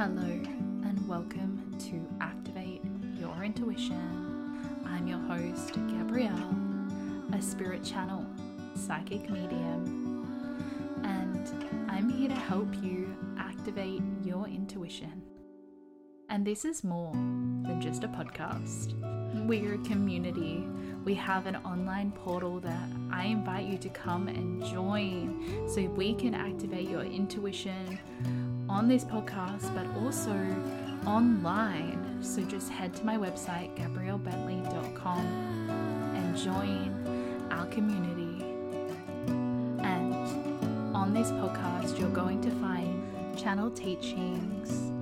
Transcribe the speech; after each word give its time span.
Hello, 0.00 0.22
and 0.22 1.06
welcome 1.06 1.76
to 1.78 2.00
Activate 2.22 2.80
Your 3.18 3.44
Intuition. 3.44 4.80
I'm 4.86 5.06
your 5.06 5.18
host, 5.18 5.74
Gabrielle, 5.74 6.56
a 7.34 7.42
spirit 7.42 7.84
channel, 7.84 8.24
psychic 8.74 9.28
medium, 9.28 11.04
and 11.04 11.46
I'm 11.90 12.08
here 12.08 12.30
to 12.30 12.34
help 12.34 12.74
you 12.82 13.14
activate 13.38 14.00
your 14.24 14.46
intuition. 14.48 15.20
And 16.30 16.46
this 16.46 16.64
is 16.64 16.82
more 16.82 17.12
than 17.12 17.78
just 17.82 18.02
a 18.02 18.08
podcast. 18.08 18.94
We're 19.46 19.74
a 19.74 19.78
community. 19.84 20.66
We 21.04 21.12
have 21.16 21.44
an 21.44 21.56
online 21.56 22.12
portal 22.12 22.58
that 22.60 22.88
I 23.12 23.24
invite 23.24 23.66
you 23.66 23.76
to 23.76 23.90
come 23.90 24.28
and 24.28 24.64
join 24.64 25.68
so 25.68 25.82
we 25.82 26.14
can 26.14 26.34
activate 26.34 26.88
your 26.88 27.02
intuition 27.02 27.98
on 28.70 28.86
this 28.86 29.04
podcast, 29.04 29.74
but 29.74 29.84
also 30.00 30.32
online. 31.04 32.22
So 32.22 32.40
just 32.42 32.70
head 32.70 32.94
to 32.94 33.04
my 33.04 33.16
website, 33.16 33.76
gabriellebentley.com, 33.76 35.26
and 36.14 36.36
join 36.36 37.48
our 37.50 37.66
community. 37.66 38.44
And 39.82 40.14
on 40.94 41.12
this 41.12 41.32
podcast, 41.32 41.98
you're 41.98 42.10
going 42.10 42.40
to 42.42 42.50
find 42.52 43.36
channel 43.36 43.70
teachings, 43.72 44.92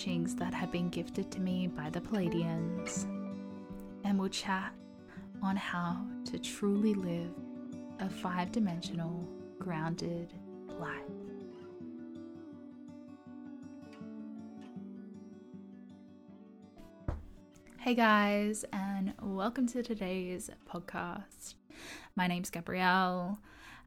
teachings 0.00 0.34
that 0.34 0.54
have 0.54 0.72
been 0.72 0.88
gifted 0.88 1.30
to 1.30 1.38
me 1.38 1.66
by 1.66 1.90
the 1.90 2.00
Pleiadians, 2.00 3.04
And 4.02 4.18
we'll 4.18 4.30
chat 4.30 4.72
on 5.42 5.56
how 5.56 6.06
to 6.24 6.38
truly 6.38 6.94
live 6.94 7.34
a 7.98 8.08
five 8.08 8.50
dimensional, 8.50 9.28
grounded 9.58 10.32
life. 10.78 10.88
Hey 17.80 17.94
guys, 17.94 18.64
and 18.72 19.12
welcome 19.20 19.66
to 19.66 19.82
today's 19.82 20.48
podcast. 20.66 21.56
My 22.16 22.26
name's 22.26 22.48
Gabrielle, 22.48 23.38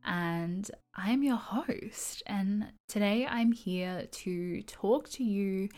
and 0.05 0.70
I'm 0.95 1.23
your 1.23 1.38
host. 1.38 2.22
And 2.27 2.72
today 2.88 3.25
I'm 3.25 3.52
here 3.52 4.05
to 4.11 4.61
talk 4.64 5.09
to 5.11 5.23
you 5.23 5.70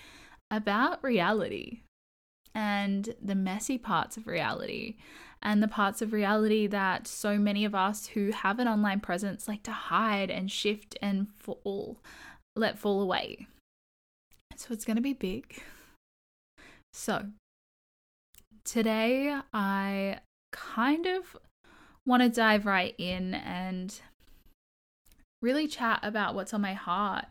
about 0.56 1.04
reality 1.04 1.82
and 2.54 3.14
the 3.22 3.36
messy 3.36 3.78
parts 3.78 4.16
of 4.16 4.28
reality, 4.28 4.96
and 5.42 5.62
the 5.62 5.68
parts 5.68 6.02
of 6.02 6.14
reality 6.14 6.66
that 6.68 7.06
so 7.06 7.38
many 7.38 7.66
of 7.66 7.76
us 7.76 8.08
who 8.08 8.32
have 8.32 8.60
an 8.60 8.68
online 8.68 9.02
presence 9.02 9.48
like 9.48 9.62
to 9.64 9.72
hide 9.72 10.32
and 10.32 10.50
shift 10.50 10.98
and 11.02 11.28
fall, 11.38 12.00
let 12.56 12.80
fall 12.80 13.02
away. 13.02 13.46
So 14.56 14.74
it's 14.74 14.86
going 14.86 14.96
to 14.96 15.02
be 15.02 15.14
big. 15.14 15.62
So, 16.94 17.26
today 18.64 19.38
I 19.54 20.20
kind 20.54 21.06
of 21.06 21.36
want 22.06 22.24
to 22.24 22.30
dive 22.30 22.66
right 22.66 22.96
in 22.98 23.34
and 23.34 24.00
really 25.42 25.68
chat 25.68 26.00
about 26.04 26.36
what's 26.36 26.54
on 26.54 26.62
my 26.62 26.74
heart. 26.74 27.26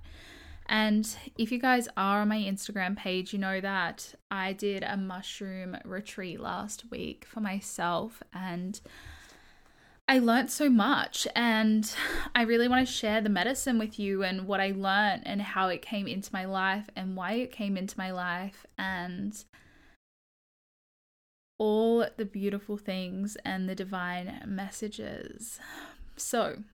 And 0.67 1.17
if 1.37 1.53
you 1.53 1.59
guys 1.59 1.89
are 1.97 2.23
on 2.23 2.29
my 2.29 2.39
Instagram 2.39 2.97
page, 2.97 3.33
you 3.33 3.39
know 3.39 3.61
that 3.61 4.15
I 4.31 4.53
did 4.53 4.83
a 4.83 4.97
mushroom 4.97 5.77
retreat 5.85 6.41
last 6.41 6.91
week 6.91 7.27
for 7.29 7.41
myself 7.41 8.23
and 8.33 8.81
I 10.07 10.19
learned 10.19 10.51
so 10.51 10.69
much 10.69 11.27
and 11.35 11.91
I 12.35 12.43
really 12.43 12.69
want 12.69 12.87
to 12.87 12.93
share 12.93 13.21
the 13.21 13.31
medicine 13.31 13.79
with 13.79 13.99
you 13.99 14.23
and 14.23 14.47
what 14.47 14.61
I 14.61 14.73
learned 14.77 15.23
and 15.27 15.41
how 15.41 15.69
it 15.69 15.83
came 15.83 16.07
into 16.07 16.31
my 16.33 16.45
life 16.45 16.89
and 16.95 17.17
why 17.17 17.33
it 17.33 17.53
came 17.53 17.77
into 17.77 17.99
my 17.99 18.11
life 18.11 18.67
and 18.79 19.45
all 21.59 22.07
the 22.17 22.25
beautiful 22.25 22.77
things 22.77 23.37
and 23.45 23.69
the 23.69 23.75
divine 23.75 24.43
messages. 24.47 25.59
So, 26.17 26.65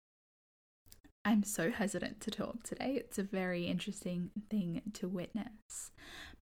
I'm 1.24 1.44
so 1.44 1.70
hesitant 1.70 2.20
to 2.22 2.30
talk 2.30 2.62
today. 2.62 2.94
It's 2.96 3.18
a 3.18 3.22
very 3.22 3.66
interesting 3.66 4.30
thing 4.48 4.82
to 4.94 5.08
witness. 5.08 5.90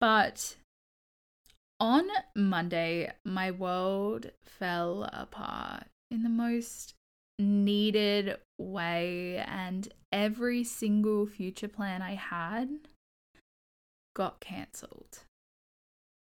But 0.00 0.56
on 1.80 2.06
Monday, 2.34 3.10
my 3.24 3.50
world 3.50 4.30
fell 4.44 5.08
apart 5.12 5.84
in 6.10 6.22
the 6.22 6.28
most 6.28 6.94
needed 7.38 8.36
way, 8.58 9.44
and 9.46 9.88
every 10.12 10.64
single 10.64 11.26
future 11.26 11.68
plan 11.68 12.02
I 12.02 12.14
had 12.14 12.68
got 14.14 14.40
cancelled. 14.40 15.20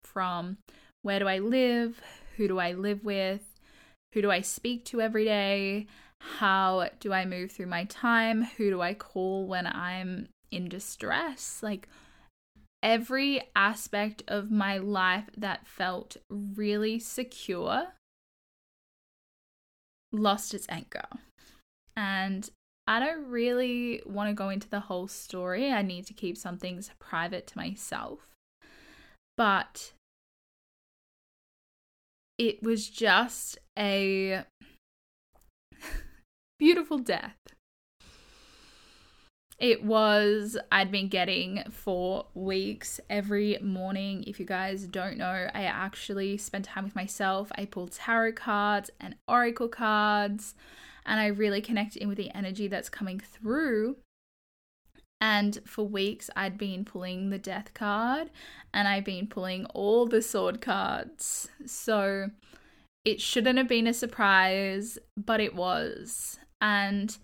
From 0.04 0.58
where 1.02 1.20
do 1.20 1.28
I 1.28 1.40
live? 1.40 2.02
Who 2.36 2.48
do 2.48 2.60
I 2.60 2.74
live 2.74 3.04
with? 3.04 3.56
Who 4.14 4.22
do 4.22 4.30
I 4.30 4.42
speak 4.42 4.84
to 4.86 5.02
every 5.02 5.26
day? 5.26 5.88
How 6.22 6.90
do 7.00 7.14
I 7.14 7.26
move 7.26 7.52
through 7.52 7.68
my 7.68 7.86
time? 7.86 8.44
Who 8.58 8.70
do 8.70 8.82
I 8.82 8.94
call 8.94 9.48
when 9.48 9.66
I'm 9.66 10.28
in 10.52 10.70
distress? 10.70 11.62
Like 11.64 11.88
every 12.84 13.42
aspect 13.56 14.24
of 14.28 14.52
my 14.52 14.78
life 14.78 15.30
that 15.36 15.68
felt 15.68 16.18
really 16.30 17.00
secure 17.00 17.88
lost 20.12 20.54
its 20.54 20.68
anchor. 20.70 21.08
And 21.96 22.50
I 22.86 23.00
don't 23.00 23.26
really 23.28 24.02
want 24.06 24.30
to 24.30 24.34
go 24.34 24.50
into 24.50 24.70
the 24.70 24.82
whole 24.82 25.08
story. 25.08 25.72
I 25.72 25.82
need 25.82 26.06
to 26.08 26.14
keep 26.14 26.38
some 26.38 26.58
things 26.58 26.90
private 27.00 27.48
to 27.48 27.58
myself. 27.58 28.20
But 29.36 29.94
it 32.38 32.64
was 32.64 32.90
just 32.90 33.58
a 33.78 34.44
beautiful 36.60 37.00
death. 37.00 37.36
It 39.60 39.84
was, 39.84 40.56
I'd 40.72 40.92
been 40.92 41.08
getting 41.08 41.64
for 41.72 42.28
weeks 42.36 43.00
every 43.10 43.58
morning. 43.60 44.24
If 44.28 44.40
you 44.40 44.46
guys 44.46 44.86
don't 44.86 45.18
know, 45.18 45.50
I 45.52 45.64
actually 45.64 46.38
spent 46.38 46.66
time 46.66 46.84
with 46.84 46.96
myself. 46.96 47.52
I 47.56 47.66
pulled 47.66 47.94
tarot 47.94 48.34
cards 48.34 48.92
and 49.00 49.16
oracle 49.28 49.68
cards, 49.68 50.54
and 51.08 51.20
I 51.20 51.28
really 51.28 51.62
connected 51.62 52.04
in 52.04 52.08
with 52.08 52.18
the 52.18 52.34
energy 52.36 52.68
that's 52.68 52.90
coming 52.90 53.20
through. 53.20 53.98
And 55.20 55.60
for 55.66 55.88
weeks, 55.88 56.30
I'd 56.36 56.60
been 56.60 56.86
pulling 56.86 57.32
the 57.32 57.40
death 57.40 57.74
card 57.74 58.30
and 58.72 58.88
I've 58.88 59.06
been 59.06 59.26
pulling 59.26 59.66
all 59.68 60.06
the 60.06 60.22
sword 60.22 60.62
cards. 60.62 61.50
So 61.66 62.30
it 63.04 63.20
shouldn't 63.20 63.58
have 63.58 63.68
been 63.68 63.88
a 63.88 63.94
surprise, 63.94 65.00
but 65.16 65.40
it 65.40 65.56
was. 65.56 66.38
And 66.62 67.18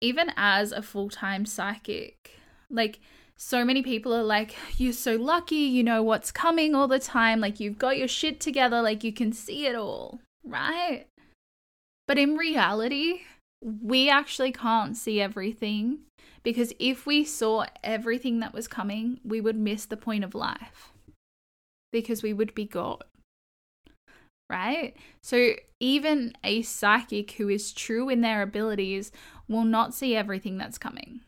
even 0.00 0.32
as 0.36 0.72
a 0.72 0.82
full 0.82 1.08
time 1.08 1.46
psychic, 1.46 2.32
like 2.70 3.00
so 3.36 3.64
many 3.64 3.82
people 3.82 4.14
are 4.14 4.22
like, 4.22 4.54
You're 4.76 4.92
so 4.92 5.16
lucky, 5.16 5.56
you 5.56 5.82
know 5.82 6.02
what's 6.02 6.32
coming 6.32 6.74
all 6.74 6.88
the 6.88 6.98
time, 6.98 7.40
like 7.40 7.60
you've 7.60 7.78
got 7.78 7.98
your 7.98 8.08
shit 8.08 8.40
together, 8.40 8.82
like 8.82 9.04
you 9.04 9.12
can 9.12 9.32
see 9.32 9.66
it 9.66 9.74
all, 9.74 10.20
right? 10.44 11.06
But 12.06 12.18
in 12.18 12.36
reality, 12.36 13.22
we 13.60 14.08
actually 14.08 14.52
can't 14.52 14.96
see 14.96 15.20
everything 15.20 16.00
because 16.42 16.72
if 16.78 17.06
we 17.06 17.24
saw 17.24 17.66
everything 17.82 18.38
that 18.40 18.52
was 18.52 18.68
coming, 18.68 19.18
we 19.24 19.40
would 19.40 19.56
miss 19.56 19.86
the 19.86 19.96
point 19.96 20.22
of 20.22 20.34
life 20.34 20.92
because 21.90 22.22
we 22.22 22.32
would 22.32 22.54
be 22.54 22.64
God 22.64 23.02
right? 24.48 24.96
So 25.22 25.52
even 25.80 26.32
a 26.44 26.62
psychic 26.62 27.32
who 27.32 27.48
is 27.48 27.72
true 27.72 28.08
in 28.08 28.20
their 28.20 28.42
abilities 28.42 29.12
will 29.48 29.64
not 29.64 29.94
see 29.94 30.14
everything 30.14 30.58
that's 30.58 30.78
coming. 30.78 31.20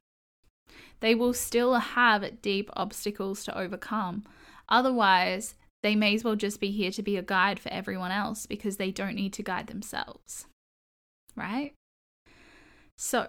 They 1.00 1.14
will 1.14 1.34
still 1.34 1.74
have 1.74 2.42
deep 2.42 2.70
obstacles 2.74 3.44
to 3.44 3.56
overcome. 3.56 4.24
Otherwise, 4.68 5.54
they 5.82 5.94
may 5.94 6.14
as 6.14 6.24
well 6.24 6.36
just 6.36 6.60
be 6.60 6.70
here 6.70 6.90
to 6.90 7.02
be 7.02 7.16
a 7.16 7.22
guide 7.22 7.60
for 7.60 7.72
everyone 7.72 8.10
else 8.10 8.46
because 8.46 8.76
they 8.76 8.90
don't 8.90 9.14
need 9.14 9.32
to 9.34 9.42
guide 9.42 9.68
themselves. 9.68 10.46
Right? 11.36 11.72
So, 12.96 13.28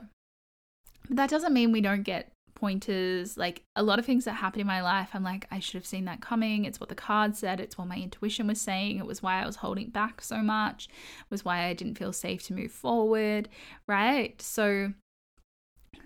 that 1.10 1.30
doesn't 1.30 1.54
mean 1.54 1.72
we 1.72 1.82
don't 1.82 2.04
get 2.04 2.32
pointers, 2.60 3.38
like 3.38 3.64
a 3.76 3.84
lot 3.84 4.00
of 4.00 4.06
things 4.06 4.26
that 4.26 4.34
happen 4.34 4.60
in 4.60 4.68
my 4.68 4.82
life. 4.82 5.10
I'm 5.14 5.24
like, 5.24 5.48
I 5.50 5.60
should 5.60 5.76
have 5.76 5.86
seen 5.86 6.06
that 6.06 6.22
coming. 6.22 6.66
It's 6.66 6.80
what 6.80 6.90
the 6.90 6.96
card 6.96 7.36
said. 7.36 7.60
It's 7.60 7.78
what 7.78 7.88
my 7.88 7.96
intuition 7.96 8.48
was 8.48 8.60
saying. 8.60 8.98
It 8.98 9.06
was 9.06 9.24
why 9.24 9.42
I 9.42 9.46
was 9.46 9.58
holding 9.58 9.90
back 9.90 10.22
so 10.22 10.38
much. 10.38 10.88
It 11.20 11.32
was 11.32 11.46
why 11.46 11.66
I 11.66 11.74
didn't 11.74 11.98
feel 11.98 12.14
safe 12.14 12.44
to 12.44 12.54
move 12.54 12.72
forward. 12.72 13.48
Right. 13.88 14.42
So 14.42 14.94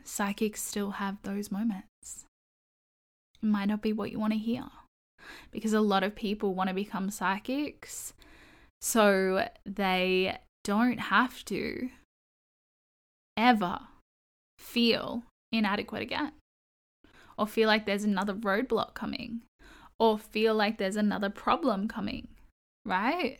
psychics 0.04 0.62
still 0.62 0.92
have 0.92 1.18
those 1.24 1.52
moments. 1.52 2.26
it 3.42 3.46
might 3.46 3.66
not 3.66 3.82
be 3.82 3.94
what 3.94 4.12
you 4.12 4.20
want 4.20 4.34
to 4.34 4.40
hear. 4.40 4.66
Because 5.52 5.74
a 5.74 5.82
lot 5.82 6.04
of 6.04 6.16
people 6.16 6.54
want 6.54 6.68
to 6.68 6.74
become 6.74 7.10
psychics 7.10 8.14
so 8.82 9.48
they 9.66 10.38
don't 10.64 11.00
have 11.00 11.44
to 11.46 11.90
ever 13.38 13.80
feel 14.60 15.24
inadequate 15.52 16.02
again 16.02 16.34
or 17.38 17.48
feel 17.48 17.68
like 17.68 17.86
there's 17.86 18.04
another 18.04 18.34
roadblock 18.34 18.94
coming 18.94 19.42
or 20.00 20.18
feel 20.18 20.54
like 20.56 20.78
there's 20.78 20.96
another 20.96 21.30
problem 21.30 21.88
coming, 21.88 22.28
right? 22.86 23.40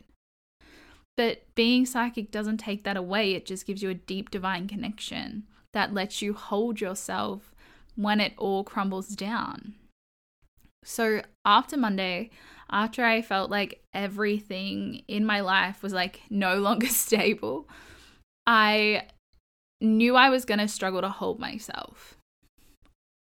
But 1.16 1.42
being 1.54 1.86
psychic 1.86 2.30
doesn't 2.30 2.58
take 2.58 2.84
that 2.84 2.96
away. 2.96 3.34
It 3.34 3.46
just 3.46 3.66
gives 3.66 3.82
you 3.82 3.90
a 3.90 3.94
deep 3.94 4.30
divine 4.30 4.66
connection 4.66 5.44
that 5.72 5.94
lets 5.94 6.22
you 6.22 6.34
hold 6.34 6.80
yourself 6.80 7.54
when 7.96 8.20
it 8.20 8.32
all 8.36 8.64
crumbles 8.64 9.08
down. 9.08 9.74
So 10.84 11.22
after 11.44 11.76
Monday, 11.76 12.30
after 12.70 13.04
I 13.04 13.22
felt 13.22 13.50
like 13.50 13.82
everything 13.92 15.02
in 15.08 15.24
my 15.24 15.40
life 15.40 15.82
was 15.82 15.92
like 15.92 16.20
no 16.30 16.58
longer 16.58 16.86
stable, 16.88 17.68
I 18.46 19.06
knew 19.80 20.16
I 20.16 20.30
was 20.30 20.44
going 20.44 20.60
to 20.60 20.68
struggle 20.68 21.00
to 21.00 21.08
hold 21.08 21.38
myself. 21.38 22.16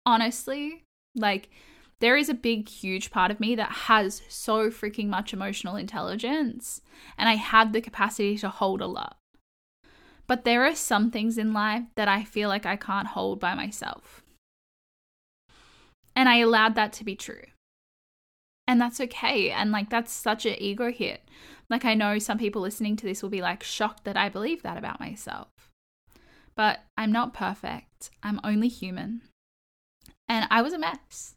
Honestly, 0.07 0.85
like 1.15 1.51
there 2.01 2.17
is 2.17 2.29
a 2.29 2.35
big, 2.35 2.69
huge 2.69 3.11
part 3.11 3.31
of 3.31 3.41
me 3.41 3.55
that 3.55 3.71
has 3.71 4.23
so 4.29 4.71
freaking 4.71 5.09
much 5.09 5.33
emotional 5.33 5.77
intelligence, 5.77 6.81
and 7.19 7.29
I 7.29 7.35
had 7.35 7.73
the 7.73 7.81
capacity 7.81 8.39
to 8.39 8.49
hold 8.49 8.81
a 8.81 8.87
lot. 8.87 9.17
But 10.27 10.45
there 10.45 10.65
are 10.65 10.75
some 10.75 11.11
things 11.11 11.37
in 11.37 11.53
life 11.53 11.85
that 11.97 12.09
I 12.09 12.25
feel 12.25 12.49
like 12.49 12.65
I 12.65 12.77
can't 12.77 13.09
hold 13.09 13.41
by 13.41 13.55
myself. 13.55 14.23
And 16.15 16.29
I 16.29 16.37
allowed 16.37 16.75
that 16.77 16.93
to 16.95 17.05
be 17.05 17.17
true. 17.17 17.43
And 18.67 18.81
that's 18.81 19.01
okay. 19.01 19.51
And 19.51 19.73
like, 19.73 19.91
that's 19.91 20.13
such 20.13 20.47
an 20.47 20.55
ego 20.59 20.93
hit. 20.93 21.29
Like, 21.69 21.85
I 21.85 21.95
know 21.95 22.19
some 22.19 22.39
people 22.39 22.63
listening 22.63 22.95
to 22.97 23.07
this 23.07 23.23
will 23.23 23.31
be 23.31 23.43
like 23.43 23.63
shocked 23.63 24.05
that 24.05 24.17
I 24.17 24.29
believe 24.29 24.63
that 24.63 24.79
about 24.79 25.01
myself. 25.01 25.49
But 26.55 26.81
I'm 26.97 27.11
not 27.11 27.35
perfect. 27.35 28.11
I'm 28.23 28.41
only 28.45 28.69
human. 28.69 29.23
And 30.31 30.47
I 30.49 30.63
was 30.63 30.73
a 30.73 30.79
mess. 30.79 31.35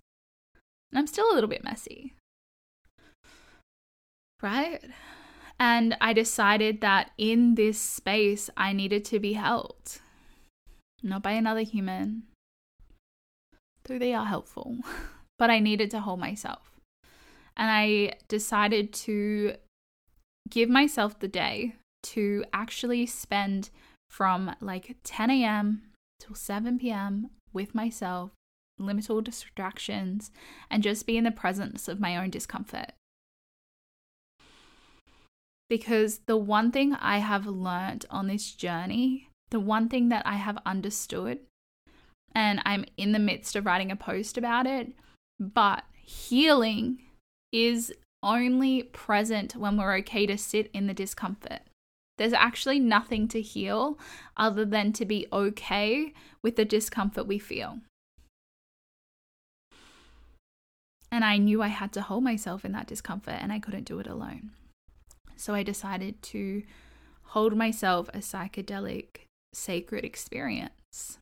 And 0.91 0.99
I'm 0.99 1.07
still 1.07 1.25
a 1.31 1.33
little 1.33 1.49
bit 1.49 1.63
messy. 1.63 2.13
Right? 4.39 4.81
And 5.59 5.97
I 5.99 6.13
decided 6.13 6.81
that 6.81 7.09
in 7.17 7.55
this 7.55 7.79
space, 7.79 8.51
I 8.55 8.71
needed 8.71 9.03
to 9.05 9.19
be 9.19 9.33
held. 9.33 9.99
Not 11.01 11.23
by 11.23 11.31
another 11.31 11.61
human, 11.61 12.23
though 13.85 13.97
they 13.97 14.13
are 14.13 14.27
helpful, 14.27 14.77
but 15.39 15.49
I 15.49 15.57
needed 15.59 15.89
to 15.91 15.99
hold 15.99 16.19
myself. 16.19 16.79
And 17.57 17.71
I 17.71 18.13
decided 18.27 18.93
to 18.93 19.55
give 20.51 20.69
myself 20.69 21.17
the 21.17 21.27
day 21.27 21.75
to 22.03 22.45
actually 22.53 23.07
spend 23.07 23.71
from 24.11 24.55
like 24.61 24.97
10 25.03 25.31
a.m. 25.31 25.81
till 26.19 26.35
7 26.35 26.77
p.m. 26.77 27.31
with 27.53 27.73
myself 27.73 28.31
limit 28.79 29.09
all 29.09 29.21
distractions, 29.21 30.31
and 30.69 30.83
just 30.83 31.05
be 31.05 31.17
in 31.17 31.23
the 31.23 31.31
presence 31.31 31.87
of 31.87 31.99
my 31.99 32.17
own 32.17 32.29
discomfort. 32.29 32.91
Because 35.69 36.19
the 36.25 36.37
one 36.37 36.71
thing 36.71 36.93
I 36.93 37.19
have 37.19 37.47
learned 37.47 38.05
on 38.09 38.27
this 38.27 38.51
journey, 38.51 39.29
the 39.49 39.59
one 39.59 39.89
thing 39.89 40.09
that 40.09 40.25
I 40.25 40.35
have 40.35 40.57
understood, 40.65 41.39
and 42.35 42.61
I'm 42.65 42.85
in 42.97 43.11
the 43.11 43.19
midst 43.19 43.55
of 43.55 43.65
writing 43.65 43.91
a 43.91 43.95
post 43.95 44.37
about 44.37 44.67
it, 44.67 44.91
but 45.39 45.83
healing 46.03 46.99
is 47.51 47.93
only 48.21 48.83
present 48.83 49.55
when 49.55 49.77
we're 49.77 49.97
okay 49.97 50.25
to 50.25 50.37
sit 50.37 50.69
in 50.73 50.87
the 50.87 50.93
discomfort. 50.93 51.61
There's 52.17 52.33
actually 52.33 52.79
nothing 52.79 53.27
to 53.29 53.41
heal 53.41 53.97
other 54.37 54.65
than 54.65 54.93
to 54.93 55.05
be 55.05 55.27
okay 55.33 56.13
with 56.43 56.55
the 56.55 56.65
discomfort 56.65 57.27
we 57.27 57.39
feel. 57.39 57.79
And 61.13 61.23
I 61.23 61.37
knew 61.37 61.61
I 61.61 61.67
had 61.67 61.93
to 61.93 62.01
hold 62.01 62.23
myself 62.23 62.65
in 62.65 62.71
that 62.71 62.87
discomfort 62.87 63.35
and 63.39 63.53
I 63.53 63.59
couldn't 63.59 63.85
do 63.85 63.99
it 63.99 64.07
alone. 64.07 64.49
So 65.35 65.53
I 65.53 65.61
decided 65.61 66.23
to 66.23 66.63
hold 67.25 67.55
myself 67.55 68.09
a 68.09 68.17
psychedelic 68.17 69.27
sacred 69.53 70.05
experience. 70.05 71.19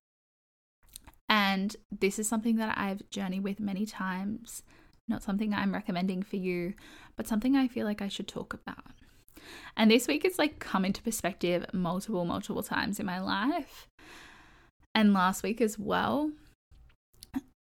And 1.28 1.76
this 1.92 2.20
is 2.20 2.26
something 2.26 2.56
that 2.56 2.78
I've 2.78 3.10
journeyed 3.10 3.44
with 3.44 3.60
many 3.60 3.86
times, 3.86 4.64
not 5.10 5.24
something 5.24 5.54
I'm 5.54 5.74
recommending 5.74 6.24
for 6.24 6.38
you, 6.38 6.74
but 7.18 7.28
something 7.28 7.58
I 7.58 7.68
feel 7.68 7.86
like 7.86 8.02
I 8.02 8.08
should 8.08 8.30
talk 8.30 8.54
about. 8.54 8.94
And 9.76 9.92
this 9.92 10.08
week 10.08 10.24
it's 10.24 10.40
like 10.40 10.60
come 10.60 10.86
into 10.86 11.04
perspective 11.04 11.66
multiple, 11.74 12.24
multiple 12.24 12.64
times 12.64 12.98
in 12.98 13.06
my 13.06 13.20
life. 13.20 13.88
And 14.96 15.12
last 15.14 15.44
week 15.44 15.60
as 15.60 15.78
well, 15.78 16.32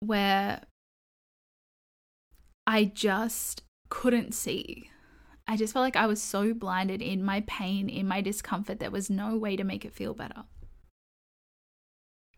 where 0.01 0.63
I 2.67 2.83
just 2.83 3.63
couldn't 3.89 4.33
see. 4.33 4.89
I 5.47 5.55
just 5.55 5.71
felt 5.71 5.83
like 5.85 5.95
I 5.95 6.05
was 6.05 6.21
so 6.21 6.53
blinded 6.53 7.01
in 7.01 7.23
my 7.23 7.41
pain, 7.47 7.87
in 7.87 8.05
my 8.05 8.19
discomfort, 8.19 8.79
there 8.79 8.91
was 8.91 9.09
no 9.09 9.37
way 9.37 9.55
to 9.55 9.63
make 9.63 9.85
it 9.85 9.93
feel 9.93 10.13
better. 10.13 10.43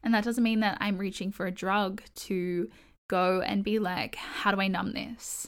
And 0.04 0.14
that 0.14 0.24
doesn't 0.24 0.44
mean 0.44 0.60
that 0.60 0.78
I'm 0.80 1.00
reaching 1.00 1.32
for 1.32 1.48
a 1.48 1.52
drug 1.52 2.04
to 2.16 2.70
go 3.10 3.42
and 3.42 3.64
be 3.64 3.80
like, 3.80 4.16
how 4.16 4.52
do 4.52 4.62
I 4.62 4.68
numb 4.68 4.94
this? 4.94 5.48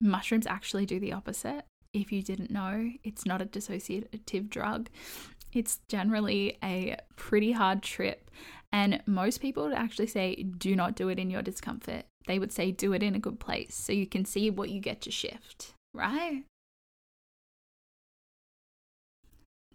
Mushrooms 0.00 0.46
actually 0.46 0.86
do 0.86 1.00
the 1.00 1.12
opposite. 1.12 1.64
If 1.92 2.12
you 2.12 2.22
didn't 2.22 2.52
know, 2.52 2.92
it's 3.02 3.26
not 3.26 3.42
a 3.42 3.46
dissociative 3.46 4.48
drug. 4.48 4.88
It's 5.52 5.80
generally 5.88 6.58
a 6.62 6.96
pretty 7.16 7.52
hard 7.52 7.82
trip. 7.82 8.30
And 8.72 9.02
most 9.04 9.42
people 9.42 9.64
would 9.64 9.74
actually 9.74 10.06
say, 10.06 10.36
do 10.36 10.76
not 10.76 10.94
do 10.94 11.08
it 11.08 11.18
in 11.18 11.28
your 11.28 11.42
discomfort 11.42 12.04
they 12.26 12.38
would 12.38 12.52
say 12.52 12.70
do 12.70 12.92
it 12.92 13.02
in 13.02 13.14
a 13.14 13.20
good 13.20 13.40
place 13.40 13.74
so 13.74 13.92
you 13.92 14.06
can 14.06 14.24
see 14.24 14.50
what 14.50 14.70
you 14.70 14.80
get 14.80 15.00
to 15.02 15.10
shift, 15.10 15.74
right? 15.92 16.44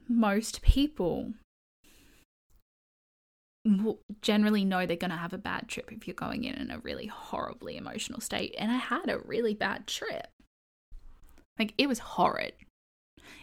Most 0.07 0.61
people 0.61 1.33
generally 4.21 4.63
know 4.63 4.85
they're 4.85 4.95
going 4.95 5.11
to 5.11 5.17
have 5.17 5.33
a 5.33 5.37
bad 5.37 5.67
trip 5.67 5.91
if 5.91 6.07
you're 6.07 6.13
going 6.13 6.45
in 6.45 6.55
in 6.55 6.71
a 6.71 6.79
really 6.79 7.07
horribly 7.07 7.75
emotional 7.75 8.21
state. 8.21 8.55
And 8.57 8.71
I 8.71 8.77
had 8.77 9.09
a 9.09 9.19
really 9.19 9.53
bad 9.53 9.87
trip. 9.87 10.27
Like, 11.59 11.73
it 11.77 11.87
was 11.87 11.99
horrid. 11.99 12.53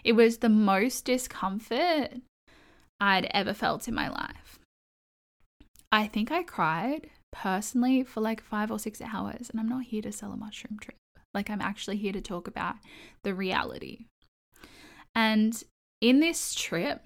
It 0.02 0.12
was 0.12 0.38
the 0.38 0.48
most 0.48 1.04
discomfort 1.04 2.12
I'd 3.00 3.28
ever 3.32 3.52
felt 3.52 3.86
in 3.86 3.94
my 3.94 4.08
life. 4.08 4.58
I 5.92 6.06
think 6.06 6.32
I 6.32 6.42
cried 6.42 7.10
personally 7.34 8.04
for 8.04 8.20
like 8.20 8.40
five 8.40 8.70
or 8.70 8.78
six 8.78 9.02
hours. 9.02 9.50
And 9.50 9.60
I'm 9.60 9.68
not 9.68 9.84
here 9.84 10.02
to 10.02 10.12
sell 10.12 10.32
a 10.32 10.36
mushroom 10.36 10.78
trip. 10.80 10.96
Like, 11.34 11.50
I'm 11.50 11.60
actually 11.60 11.96
here 11.96 12.12
to 12.12 12.20
talk 12.20 12.46
about 12.46 12.76
the 13.24 13.34
reality. 13.34 14.06
And 15.14 15.60
in 16.00 16.20
this 16.20 16.54
trip, 16.54 17.04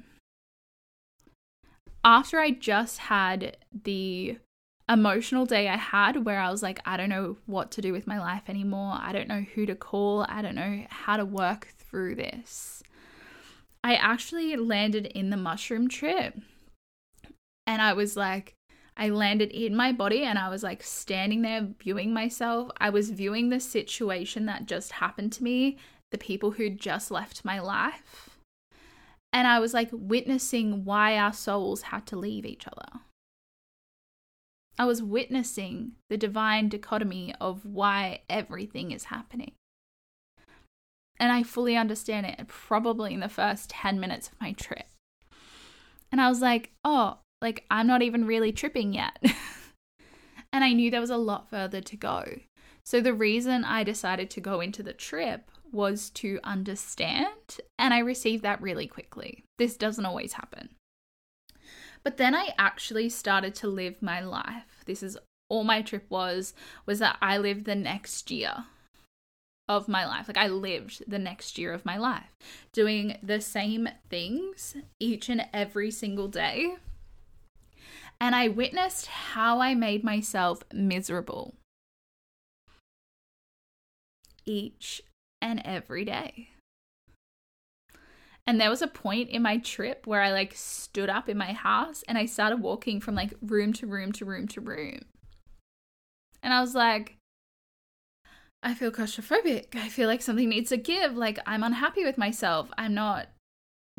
after 2.05 2.39
I 2.39 2.51
just 2.51 2.99
had 2.99 3.57
the 3.73 4.39
emotional 4.89 5.45
day 5.45 5.69
I 5.69 5.77
had 5.77 6.25
where 6.25 6.41
I 6.41 6.51
was 6.51 6.63
like, 6.63 6.81
I 6.85 6.97
don't 6.97 7.09
know 7.09 7.37
what 7.47 7.71
to 7.73 7.83
do 7.83 7.93
with 7.93 8.07
my 8.07 8.19
life 8.19 8.49
anymore. 8.49 8.99
I 9.01 9.13
don't 9.13 9.29
know 9.29 9.45
who 9.55 9.67
to 9.67 9.75
call. 9.75 10.25
I 10.29 10.43
don't 10.43 10.55
know 10.55 10.85
how 10.89 11.17
to 11.17 11.25
work 11.25 11.69
through 11.79 12.15
this. 12.15 12.83
I 13.85 13.95
actually 13.95 14.57
landed 14.57 15.07
in 15.07 15.31
the 15.31 15.37
mushroom 15.37 15.89
trip 15.89 16.35
and 17.67 17.83
I 17.83 17.93
was 17.93 18.17
like, 18.17 18.55
I 18.99 19.11
landed 19.11 19.53
in 19.53 19.77
my 19.77 19.93
body 19.93 20.25
and 20.25 20.39
I 20.39 20.49
was 20.49 20.65
like 20.65 20.83
standing 20.83 21.43
there 21.43 21.69
viewing 21.79 22.13
myself. 22.13 22.71
I 22.79 22.91
was 22.91 23.11
viewing 23.11 23.49
the 23.49 23.61
situation 23.61 24.47
that 24.47 24.67
just 24.67 24.93
happened 24.93 25.33
to 25.35 25.45
me, 25.45 25.79
the 26.11 26.19
people 26.19 26.51
who 26.51 26.69
just 26.69 27.13
left 27.13 27.45
my 27.45 27.61
life. 27.61 28.41
And 29.33 29.47
I 29.47 29.61
was 29.61 29.73
like 29.73 29.91
witnessing 29.93 30.85
why 30.85 31.17
our 31.17 31.33
souls 31.33 31.83
had 31.83 32.07
to 32.07 32.17
leave 32.17 32.45
each 32.45 32.67
other. 32.67 33.01
I 34.77 34.85
was 34.85 35.03
witnessing 35.03 35.93
the 36.09 36.17
divine 36.17 36.69
dichotomy 36.69 37.35
of 37.41 37.65
why 37.65 38.23
everything 38.29 38.91
is 38.91 39.05
happening. 39.05 39.53
And 41.21 41.31
I 41.31 41.43
fully 41.45 41.77
understand 41.77 42.27
it 42.27 42.49
probably 42.49 43.15
in 43.15 43.21
the 43.21 43.29
first 43.29 43.71
10 43.71 44.01
minutes 44.01 44.29
of 44.29 44.41
my 44.41 44.53
trip. 44.53 44.87
And 46.11 46.21
I 46.21 46.29
was 46.29 46.41
like, 46.41 46.71
oh, 46.85 47.19
like, 47.41 47.65
I'm 47.71 47.87
not 47.87 48.03
even 48.03 48.27
really 48.27 48.53
tripping 48.53 48.93
yet. 48.93 49.17
and 50.53 50.65
I 50.65 50.73
knew 50.73 50.91
there 50.91 51.01
was 51.01 51.11
a 51.11 51.17
lot 51.17 51.49
further 51.49 51.81
to 51.81 51.97
go. 51.97 52.25
So, 52.85 53.01
the 53.01 53.15
reason 53.15 53.65
I 53.65 53.85
decided 53.85 54.31
to 54.31 54.41
go 54.41 54.61
into 54.61 54.83
the 54.83 54.95
trip 54.95 55.51
was 55.71 56.11
to 56.11 56.41
understand, 56.43 57.61
and 57.79 57.93
I 57.93 57.99
received 57.99 58.43
that 58.45 58.63
really 58.63 58.87
quickly. 58.87 59.45
This 59.59 59.77
doesn't 59.77 60.07
always 60.07 60.35
happen. 60.35 60.71
But 62.03 62.17
then 62.17 62.35
I 62.35 62.55
actually 62.59 63.09
started 63.11 63.55
to 63.57 63.69
live 63.69 64.01
my 64.01 64.21
life. 64.21 64.83
This 64.87 65.03
is 65.03 65.19
all 65.51 65.65
my 65.65 65.83
trip 65.83 66.07
was 66.09 66.55
was 66.87 66.99
that 66.99 67.19
I 67.21 67.39
lived 67.39 67.65
the 67.65 67.75
next 67.75 68.31
year 68.31 68.65
of 69.69 69.89
my 69.89 70.07
life. 70.07 70.29
Like 70.29 70.39
I 70.39 70.49
lived 70.49 71.03
the 71.07 71.19
next 71.19 71.59
year 71.59 71.73
of 71.73 71.85
my 71.85 71.99
life 71.99 72.37
doing 72.73 73.19
the 73.23 73.41
same 73.41 73.89
things 74.09 74.77
each 74.99 75.29
and 75.29 75.47
every 75.53 75.91
single 75.91 76.29
day. 76.29 76.77
And 78.21 78.35
I 78.35 78.49
witnessed 78.49 79.07
how 79.07 79.61
I 79.61 79.75
made 79.75 80.03
myself 80.03 80.63
miserable 80.73 81.55
each 84.45 85.03
and 85.41 85.63
every 85.65 86.05
day. 86.05 86.49
And 88.47 88.59
there 88.59 88.71
was 88.71 88.81
a 88.81 88.89
point 88.89 89.29
in 89.29 89.43
my 89.43 89.59
trip 89.59 90.07
where 90.07 90.23
I 90.23 90.33
like 90.33 90.55
stood 90.55 91.11
up 91.11 91.29
in 91.29 91.37
my 91.37 91.53
house 91.53 92.03
and 92.09 92.17
I 92.17 92.25
started 92.25 92.63
walking 92.63 92.99
from 92.99 93.15
like 93.15 93.35
room 93.43 93.75
to 93.75 93.87
room 93.87 94.11
to 94.13 94.25
room 94.25 94.49
to 94.49 94.61
room. 94.63 95.01
And 96.43 96.55
I 96.55 96.61
was 96.63 96.75
like, 96.75 97.17
I 98.63 98.75
feel 98.75 98.91
claustrophobic. 98.91 99.77
I 99.77 99.89
feel 99.89 100.09
like 100.09 100.23
something 100.23 100.49
needs 100.49 100.71
to 100.71 100.79
give. 100.79 101.15
Like 101.15 101.39
I'm 101.47 101.63
unhappy 101.63 102.05
with 102.05 102.17
myself. 102.17 102.71
I'm 102.79 102.95
not 102.95 103.29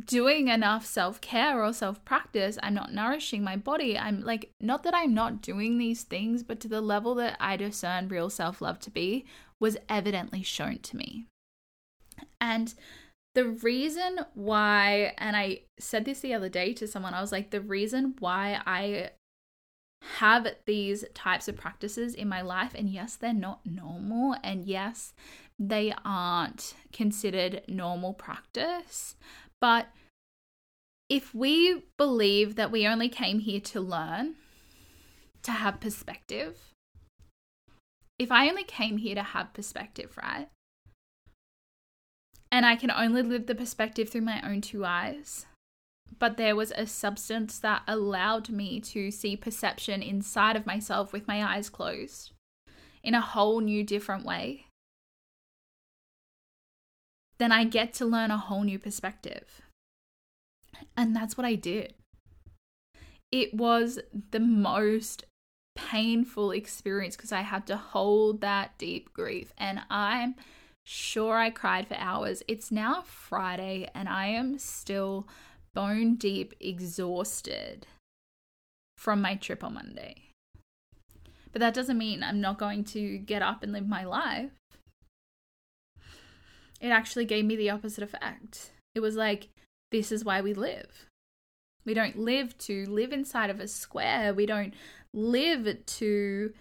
doing 0.05 0.47
enough 0.47 0.85
self 0.85 1.21
care 1.21 1.63
or 1.63 1.73
self 1.73 2.03
practice. 2.05 2.57
I'm 2.61 2.73
not 2.73 2.93
nourishing 2.93 3.43
my 3.43 3.55
body. 3.55 3.97
I'm 3.97 4.21
like, 4.21 4.51
not 4.59 4.83
that 4.83 4.95
I'm 4.95 5.13
not 5.13 5.41
doing 5.41 5.77
these 5.77 6.03
things, 6.03 6.43
but 6.43 6.59
to 6.61 6.67
the 6.67 6.81
level 6.81 7.15
that 7.15 7.37
I 7.39 7.57
discern 7.57 8.07
real 8.07 8.29
self 8.29 8.61
love 8.61 8.79
to 8.81 8.91
be 8.91 9.25
was 9.59 9.77
evidently 9.89 10.43
shown 10.43 10.79
to 10.79 10.97
me. 10.97 11.25
And 12.39 12.73
the 13.35 13.45
reason 13.45 14.19
why, 14.33 15.13
and 15.17 15.35
I 15.35 15.61
said 15.79 16.05
this 16.05 16.19
the 16.19 16.33
other 16.33 16.49
day 16.49 16.73
to 16.73 16.87
someone, 16.87 17.13
I 17.13 17.21
was 17.21 17.31
like, 17.31 17.51
the 17.51 17.61
reason 17.61 18.15
why 18.19 18.61
I 18.65 19.11
have 20.01 20.47
these 20.65 21.05
types 21.13 21.47
of 21.47 21.55
practices 21.57 22.15
in 22.15 22.27
my 22.27 22.41
life, 22.41 22.71
and 22.73 22.89
yes, 22.89 23.15
they're 23.15 23.33
not 23.33 23.65
normal, 23.65 24.35
and 24.43 24.65
yes, 24.65 25.13
they 25.59 25.93
aren't 26.05 26.73
considered 26.91 27.61
normal 27.67 28.13
practice, 28.13 29.15
but 29.61 29.87
if 31.09 31.33
we 31.33 31.83
believe 31.97 32.55
that 32.55 32.71
we 32.71 32.87
only 32.87 33.09
came 33.09 33.39
here 33.39 33.59
to 33.59 33.81
learn, 33.81 34.35
to 35.43 35.51
have 35.51 35.79
perspective, 35.79 36.57
if 38.17 38.31
I 38.31 38.49
only 38.49 38.63
came 38.63 38.97
here 38.97 39.15
to 39.15 39.23
have 39.23 39.53
perspective, 39.53 40.17
right? 40.21 40.49
and 42.51 42.65
I 42.65 42.75
can 42.75 42.91
only 42.91 43.21
live 43.21 43.45
the 43.45 43.55
perspective 43.55 44.09
through 44.09 44.21
my 44.21 44.41
own 44.41 44.61
two 44.61 44.85
eyes. 44.85 45.45
But 46.17 46.37
there 46.37 46.55
was 46.55 46.71
a 46.71 46.87
substance 46.87 47.59
that 47.59 47.83
allowed 47.87 48.49
me 48.49 48.79
to 48.81 49.11
see 49.11 49.37
perception 49.37 50.01
inside 50.01 50.55
of 50.55 50.65
myself 50.65 51.13
with 51.13 51.27
my 51.27 51.43
eyes 51.45 51.69
closed 51.69 52.31
in 53.03 53.13
a 53.13 53.21
whole 53.21 53.61
new, 53.61 53.83
different 53.83 54.25
way. 54.25 54.65
Then 57.39 57.51
I 57.51 57.63
get 57.63 57.93
to 57.95 58.05
learn 58.05 58.31
a 58.31 58.37
whole 58.37 58.63
new 58.63 58.77
perspective. 58.77 59.61
And 60.95 61.15
that's 61.15 61.37
what 61.37 61.45
I 61.45 61.55
did. 61.55 61.93
It 63.31 63.53
was 63.53 63.99
the 64.31 64.39
most 64.39 65.23
painful 65.75 66.51
experience 66.51 67.15
because 67.15 67.31
I 67.31 67.41
had 67.41 67.65
to 67.67 67.77
hold 67.77 68.41
that 68.41 68.77
deep 68.77 69.13
grief. 69.13 69.53
And 69.57 69.81
I'm 69.89 70.35
Sure, 70.91 71.37
I 71.37 71.51
cried 71.51 71.87
for 71.87 71.93
hours. 71.97 72.41
It's 72.47 72.71
now 72.71 73.03
Friday 73.03 73.91
and 73.93 74.09
I 74.09 74.25
am 74.25 74.57
still 74.57 75.27
bone 75.75 76.15
deep 76.15 76.55
exhausted 76.59 77.85
from 78.97 79.21
my 79.21 79.35
trip 79.35 79.63
on 79.63 79.75
Monday. 79.75 80.31
But 81.51 81.59
that 81.59 81.75
doesn't 81.75 81.97
mean 81.97 82.23
I'm 82.23 82.41
not 82.41 82.57
going 82.57 82.83
to 82.85 83.19
get 83.19 83.43
up 83.43 83.61
and 83.61 83.71
live 83.71 83.87
my 83.87 84.03
life. 84.03 84.49
It 86.79 86.89
actually 86.89 87.25
gave 87.25 87.45
me 87.45 87.55
the 87.55 87.69
opposite 87.69 88.03
effect. 88.03 88.71
It 88.95 89.01
was 89.01 89.15
like, 89.15 89.49
this 89.91 90.11
is 90.11 90.23
why 90.23 90.41
we 90.41 90.53
live. 90.53 91.07
We 91.85 91.93
don't 91.93 92.17
live 92.17 92.57
to 92.59 92.85
live 92.85 93.11
inside 93.11 93.49
of 93.49 93.59
a 93.59 93.67
square. 93.67 94.33
We 94.33 94.45
don't 94.45 94.73
live 95.13 95.85
to 95.85 96.53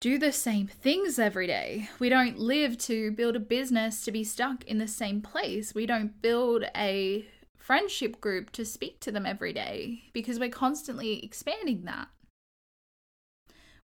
do 0.00 0.18
the 0.18 0.32
same 0.32 0.66
things 0.66 1.18
every 1.18 1.46
day. 1.46 1.88
We 1.98 2.08
don't 2.08 2.38
live 2.38 2.76
to 2.78 3.12
build 3.12 3.36
a 3.36 3.40
business 3.40 4.04
to 4.04 4.12
be 4.12 4.24
stuck 4.24 4.64
in 4.64 4.78
the 4.78 4.88
same 4.88 5.20
place. 5.20 5.74
We 5.74 5.86
don't 5.86 6.20
build 6.20 6.64
a 6.76 7.26
friendship 7.56 8.20
group 8.20 8.50
to 8.52 8.64
speak 8.64 8.98
to 9.00 9.12
them 9.12 9.26
every 9.26 9.52
day 9.52 10.04
because 10.12 10.40
we're 10.40 10.48
constantly 10.48 11.24
expanding 11.24 11.84
that. 11.84 12.08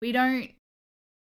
We 0.02 0.12
don't 0.12 0.52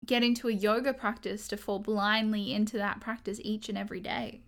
get 0.05 0.24
into 0.24 0.48
a 0.48 0.53
yoga 0.53 0.93
practice 0.93 1.48
to 1.48 1.57
fall 1.57 1.79
blindly 1.79 2.53
into 2.53 2.77
that 2.77 3.00
practice 3.00 3.39
each 3.43 3.69
and 3.69 3.77
every 3.77 4.00
day. 4.00 4.41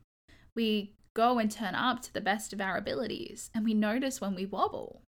We 0.56 0.94
go 1.14 1.40
and 1.40 1.50
turn 1.50 1.76
up 1.76 2.02
to 2.02 2.14
the 2.14 2.22
best 2.22 2.54
of 2.54 2.62
our 2.62 2.78
abilities 2.78 3.50
and 3.54 3.64
we 3.64 3.74
notice 3.74 4.20
when 4.20 4.36
we 4.36 4.46
wobble. 4.46 5.02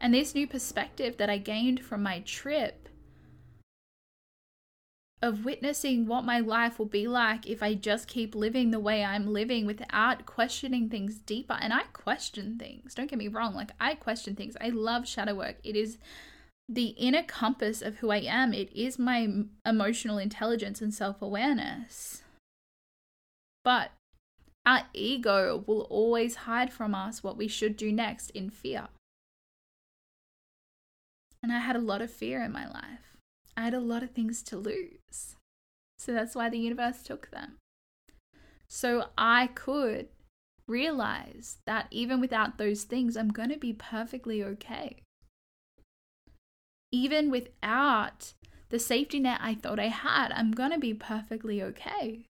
And 0.00 0.12
this 0.12 0.34
new 0.34 0.46
perspective 0.46 1.16
that 1.16 1.30
I 1.30 1.38
gained 1.38 1.80
from 1.80 2.02
my 2.02 2.20
trip 2.20 2.88
of 5.22 5.46
witnessing 5.46 6.04
what 6.04 6.24
my 6.24 6.38
life 6.40 6.78
will 6.78 6.84
be 6.84 7.08
like 7.08 7.46
if 7.46 7.62
I 7.62 7.72
just 7.72 8.06
keep 8.06 8.34
living 8.34 8.70
the 8.70 8.78
way 8.78 9.02
I'm 9.02 9.32
living 9.32 9.64
without 9.64 10.26
questioning 10.26 10.90
things 10.90 11.18
deeper. 11.18 11.56
And 11.58 11.72
I 11.72 11.84
question 11.94 12.58
things. 12.58 12.94
Don't 12.94 13.08
get 13.08 13.18
me 13.18 13.28
wrong. 13.28 13.54
Like, 13.54 13.70
I 13.80 13.94
question 13.94 14.36
things. 14.36 14.54
I 14.60 14.68
love 14.68 15.08
shadow 15.08 15.34
work. 15.34 15.56
It 15.64 15.76
is 15.76 15.96
the 16.68 16.88
inner 16.88 17.22
compass 17.22 17.82
of 17.82 17.96
who 17.96 18.10
I 18.10 18.18
am, 18.18 18.54
it 18.54 18.72
is 18.74 18.98
my 18.98 19.28
emotional 19.66 20.18
intelligence 20.18 20.80
and 20.80 20.94
self 20.94 21.20
awareness. 21.20 22.22
But 23.62 23.90
our 24.66 24.82
ego 24.92 25.64
will 25.66 25.82
always 25.82 26.36
hide 26.36 26.72
from 26.72 26.94
us 26.94 27.22
what 27.22 27.36
we 27.36 27.48
should 27.48 27.76
do 27.76 27.92
next 27.92 28.30
in 28.30 28.50
fear. 28.50 28.88
And 31.42 31.52
I 31.52 31.58
had 31.58 31.76
a 31.76 31.80
lot 31.80 32.00
of 32.00 32.10
fear 32.10 32.42
in 32.42 32.52
my 32.52 32.66
life. 32.66 33.18
I 33.56 33.62
had 33.62 33.74
a 33.74 33.80
lot 33.80 34.02
of 34.02 34.10
things 34.10 34.42
to 34.44 34.56
lose. 34.56 35.36
So 35.98 36.12
that's 36.12 36.34
why 36.34 36.48
the 36.48 36.58
universe 36.58 37.02
took 37.02 37.30
them. 37.30 37.58
So 38.66 39.08
I 39.16 39.48
could 39.48 40.08
realize 40.66 41.58
that 41.66 41.86
even 41.90 42.20
without 42.20 42.56
those 42.56 42.84
things, 42.84 43.16
I'm 43.16 43.28
going 43.28 43.50
to 43.50 43.58
be 43.58 43.74
perfectly 43.74 44.42
okay. 44.42 45.03
Even 46.94 47.30
without 47.30 48.34
the 48.68 48.78
safety 48.78 49.18
net 49.18 49.40
I 49.42 49.54
thought 49.54 49.80
I 49.80 49.88
had, 49.88 50.30
I'm 50.32 50.52
going 50.52 50.70
to 50.70 50.78
be 50.78 50.94
perfectly 50.94 51.62
okay. 51.62 52.26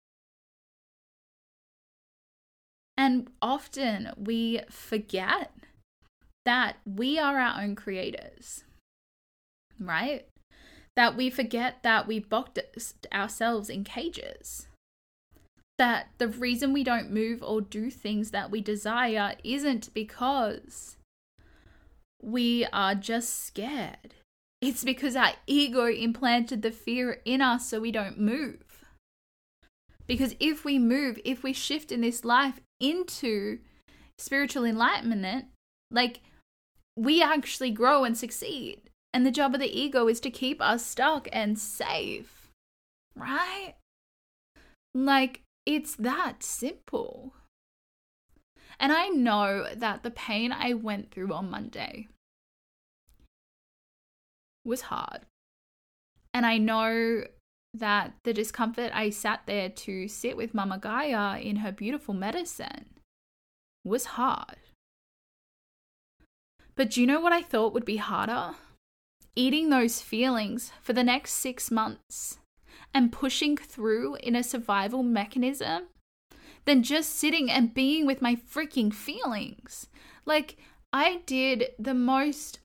And 2.96 3.30
often 3.42 4.12
we 4.16 4.62
forget 4.70 5.52
that 6.46 6.78
we 6.86 7.18
are 7.18 7.40
our 7.40 7.62
own 7.62 7.76
creators, 7.76 8.64
right? 9.80 10.26
that 10.96 11.16
we 11.16 11.30
forget 11.30 11.84
that 11.84 12.08
we 12.08 12.20
boxed 12.20 13.08
ourselves 13.14 13.70
in 13.70 13.84
cages. 13.84 14.68
That 15.78 16.10
the 16.18 16.28
reason 16.28 16.74
we 16.74 16.84
don't 16.84 17.12
move 17.12 17.42
or 17.42 17.62
do 17.62 17.90
things 17.90 18.32
that 18.32 18.52
we 18.52 18.62
desire 18.62 19.36
isn't 19.44 19.94
because 19.94 20.98
we 22.22 22.68
are 22.72 22.94
just 22.94 23.46
scared. 23.46 24.16
It's 24.62 24.84
because 24.84 25.16
our 25.16 25.34
ego 25.48 25.88
implanted 25.88 26.62
the 26.62 26.72
fear 26.72 27.20
in 27.26 27.42
us 27.42 27.68
so 27.68 27.80
we 27.80 27.92
don't 27.92 28.20
move. 28.20 28.86
Because 30.06 30.36
if 30.40 30.64
we 30.64 30.78
move, 30.78 31.20
if 31.26 31.42
we 31.42 31.52
shift 31.52 31.92
in 31.92 32.02
this 32.02 32.24
life 32.24 32.60
into 32.80 33.60
spiritual 34.20 34.66
enlightenment, 34.66 35.46
like 35.90 36.22
we 36.96 37.24
actually 37.24 37.72
grow 37.72 38.04
and 38.04 38.16
succeed. 38.16 38.90
And 39.14 39.26
the 39.26 39.32
job 39.32 39.54
of 39.56 39.60
the 39.60 39.80
ego 39.80 40.08
is 40.08 40.20
to 40.22 40.30
keep 40.30 40.62
us 40.62 40.86
stuck 40.86 41.28
and 41.34 41.58
safe. 41.58 42.50
Right? 43.16 43.76
Like, 44.94 45.42
it's 45.66 45.96
that 45.96 46.44
simple. 46.44 47.34
And 48.80 48.92
I 48.92 49.08
know 49.08 49.68
that 49.76 50.04
the 50.04 50.12
pain 50.12 50.52
I 50.52 50.74
went 50.74 51.12
through 51.12 51.34
on 51.34 51.50
Monday 51.50 52.08
was 54.66 54.82
hard. 54.82 55.22
And 56.34 56.46
I 56.46 56.58
know 56.58 57.24
that 57.74 58.14
the 58.24 58.34
discomfort 58.34 58.92
I 58.94 59.10
sat 59.10 59.42
there 59.46 59.70
to 59.70 60.08
sit 60.08 60.36
with 60.38 60.54
Mama 60.54 60.78
Gaia 60.78 61.40
in 61.40 61.58
her 61.58 61.72
beautiful 61.72 62.14
medicine 62.14 62.86
was 63.84 64.06
hard. 64.06 64.58
But 66.76 66.92
do 66.92 67.02
you 67.02 67.08
know 67.08 67.20
what 67.20 67.34
I 67.34 67.42
thought 67.42 67.74
would 67.74 67.86
be 67.86 67.98
harder? 67.98 68.56
eating 69.36 69.70
those 69.70 70.02
feelings 70.02 70.72
for 70.82 70.94
the 70.94 71.04
next 71.04 71.34
six 71.34 71.72
months 71.72 72.40
and 72.94 73.12
pushing 73.12 73.56
through 73.56 74.16
in 74.16 74.36
a 74.36 74.44
survival 74.44 75.04
mechanism 75.04 75.88
than 76.66 76.84
just 76.84 77.16
sitting 77.16 77.50
and 77.50 77.74
being 77.74 78.06
with 78.06 78.22
my 78.22 78.36
freaking 78.36 78.94
feelings. 78.94 79.88
Like, 80.26 80.58
I 80.94 81.22
did 81.26 81.70
the 81.80 81.94
most 81.94 82.60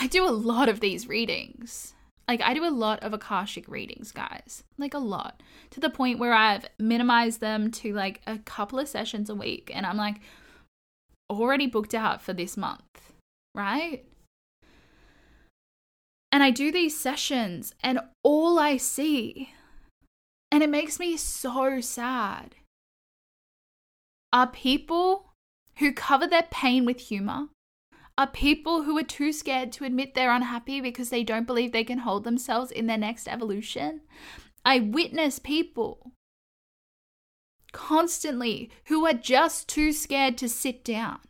I 0.00 0.06
do 0.06 0.24
a 0.24 0.30
lot 0.30 0.68
of 0.68 0.78
these 0.78 1.08
readings. 1.08 1.94
Like, 2.28 2.40
I 2.42 2.54
do 2.54 2.64
a 2.64 2.70
lot 2.70 3.02
of 3.02 3.12
Akashic 3.12 3.66
readings, 3.68 4.12
guys. 4.12 4.62
Like, 4.76 4.94
a 4.94 4.98
lot. 4.98 5.42
To 5.70 5.80
the 5.80 5.90
point 5.90 6.20
where 6.20 6.34
I've 6.34 6.66
minimized 6.78 7.40
them 7.40 7.70
to 7.72 7.92
like 7.92 8.20
a 8.26 8.38
couple 8.38 8.78
of 8.78 8.86
sessions 8.86 9.28
a 9.28 9.34
week. 9.34 9.72
And 9.74 9.84
I'm 9.84 9.96
like, 9.96 10.20
already 11.28 11.66
booked 11.66 11.94
out 11.94 12.22
for 12.22 12.32
this 12.32 12.56
month, 12.56 13.12
right? 13.54 14.04
And 16.30 16.42
I 16.42 16.50
do 16.50 16.70
these 16.70 16.98
sessions, 16.98 17.74
and 17.82 18.00
all 18.22 18.58
I 18.58 18.76
see, 18.76 19.54
and 20.52 20.62
it 20.62 20.68
makes 20.68 21.00
me 21.00 21.16
so 21.16 21.80
sad, 21.80 22.56
are 24.30 24.46
people 24.46 25.32
who 25.78 25.92
cover 25.92 26.26
their 26.26 26.46
pain 26.50 26.84
with 26.84 27.00
humor, 27.00 27.48
are 28.18 28.26
people 28.26 28.82
who 28.82 28.98
are 28.98 29.04
too 29.04 29.32
scared 29.32 29.70
to 29.70 29.84
admit 29.84 30.14
they're 30.14 30.34
unhappy 30.34 30.80
because 30.80 31.10
they 31.10 31.22
don't 31.22 31.46
believe 31.46 31.70
they 31.70 31.84
can 31.84 31.98
hold 31.98 32.24
themselves 32.24 32.72
in 32.72 32.88
their 32.88 32.98
next 32.98 33.28
evolution. 33.28 34.00
I 34.64 34.80
witness 34.80 35.38
people 35.38 36.12
constantly 37.72 38.70
who 38.86 39.06
are 39.06 39.12
just 39.12 39.68
too 39.68 39.92
scared 39.92 40.36
to 40.38 40.48
sit 40.48 40.84
down. 40.84 41.20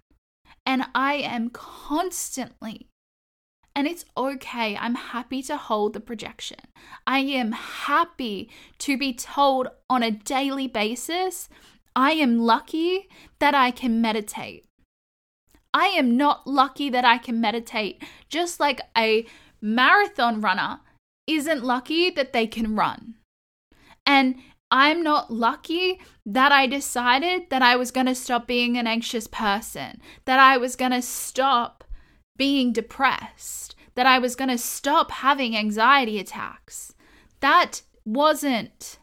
And 0.64 0.84
I 0.94 1.14
am 1.14 1.50
constantly, 1.50 2.88
and 3.74 3.86
it's 3.86 4.04
okay, 4.16 4.76
I'm 4.76 4.94
happy 4.94 5.42
to 5.42 5.56
hold 5.58 5.92
the 5.92 6.00
projection. 6.00 6.58
I 7.06 7.18
am 7.20 7.52
happy 7.52 8.50
to 8.78 8.96
be 8.96 9.12
told 9.12 9.68
on 9.90 10.02
a 10.02 10.10
daily 10.10 10.68
basis 10.68 11.50
I 11.94 12.12
am 12.12 12.38
lucky 12.38 13.08
that 13.40 13.54
I 13.54 13.72
can 13.72 14.00
meditate. 14.00 14.67
I 15.72 15.86
am 15.88 16.16
not 16.16 16.46
lucky 16.46 16.90
that 16.90 17.04
I 17.04 17.18
can 17.18 17.40
meditate, 17.40 18.02
just 18.28 18.58
like 18.58 18.80
a 18.96 19.26
marathon 19.60 20.40
runner 20.40 20.80
isn't 21.26 21.64
lucky 21.64 22.10
that 22.10 22.32
they 22.32 22.46
can 22.46 22.74
run. 22.74 23.14
And 24.06 24.36
I'm 24.70 25.02
not 25.02 25.30
lucky 25.30 26.00
that 26.26 26.52
I 26.52 26.66
decided 26.66 27.50
that 27.50 27.62
I 27.62 27.76
was 27.76 27.90
going 27.90 28.06
to 28.06 28.14
stop 28.14 28.46
being 28.46 28.76
an 28.76 28.86
anxious 28.86 29.26
person, 29.26 30.00
that 30.24 30.38
I 30.38 30.56
was 30.56 30.76
going 30.76 30.92
to 30.92 31.02
stop 31.02 31.84
being 32.36 32.72
depressed, 32.72 33.74
that 33.94 34.06
I 34.06 34.18
was 34.18 34.36
going 34.36 34.50
to 34.50 34.58
stop 34.58 35.10
having 35.10 35.56
anxiety 35.56 36.18
attacks. 36.18 36.94
That 37.40 37.82
wasn't 38.04 38.98